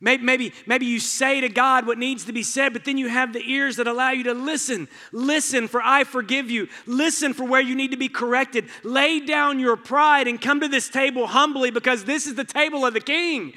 Maybe, 0.00 0.22
maybe, 0.22 0.52
maybe 0.66 0.86
you 0.86 1.00
say 1.00 1.40
to 1.40 1.48
God 1.48 1.86
what 1.86 1.98
needs 1.98 2.24
to 2.26 2.32
be 2.32 2.44
said, 2.44 2.72
but 2.72 2.84
then 2.84 2.98
you 2.98 3.08
have 3.08 3.32
the 3.32 3.42
ears 3.50 3.76
that 3.76 3.88
allow 3.88 4.12
you 4.12 4.22
to 4.24 4.34
listen. 4.34 4.86
Listen, 5.10 5.66
for 5.66 5.82
I 5.82 6.04
forgive 6.04 6.50
you. 6.50 6.68
Listen 6.86 7.34
for 7.34 7.44
where 7.44 7.60
you 7.60 7.74
need 7.74 7.90
to 7.90 7.96
be 7.96 8.08
corrected. 8.08 8.68
Lay 8.84 9.18
down 9.18 9.58
your 9.58 9.76
pride 9.76 10.28
and 10.28 10.40
come 10.40 10.60
to 10.60 10.68
this 10.68 10.88
table 10.88 11.26
humbly 11.26 11.72
because 11.72 12.04
this 12.04 12.28
is 12.28 12.36
the 12.36 12.44
table 12.44 12.86
of 12.86 12.94
the 12.94 13.00
King. 13.00 13.54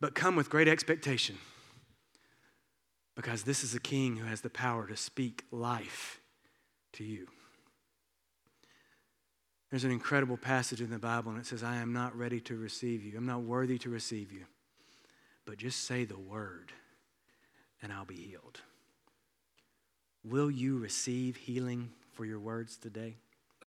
But 0.00 0.14
come 0.14 0.36
with 0.36 0.48
great 0.48 0.68
expectation 0.68 1.36
because 3.16 3.42
this 3.42 3.64
is 3.64 3.74
a 3.74 3.80
King 3.80 4.16
who 4.16 4.26
has 4.26 4.40
the 4.40 4.50
power 4.50 4.86
to 4.86 4.96
speak 4.96 5.44
life 5.50 6.20
to 6.92 7.02
you. 7.02 7.26
There's 9.70 9.84
an 9.84 9.90
incredible 9.90 10.36
passage 10.36 10.80
in 10.80 10.90
the 10.90 10.98
Bible, 10.98 11.32
and 11.32 11.40
it 11.40 11.46
says, 11.46 11.62
I 11.64 11.76
am 11.76 11.92
not 11.92 12.16
ready 12.16 12.40
to 12.42 12.56
receive 12.56 13.02
you. 13.02 13.14
I'm 13.16 13.26
not 13.26 13.40
worthy 13.42 13.78
to 13.78 13.90
receive 13.90 14.30
you 14.30 14.44
but 15.44 15.58
just 15.58 15.84
say 15.84 16.04
the 16.04 16.18
word 16.18 16.72
and 17.82 17.92
I'll 17.92 18.04
be 18.04 18.14
healed. 18.14 18.60
Will 20.24 20.50
you 20.50 20.78
receive 20.78 21.36
healing 21.36 21.90
for 22.12 22.24
your 22.24 22.38
words 22.38 22.76
today? 22.76 23.16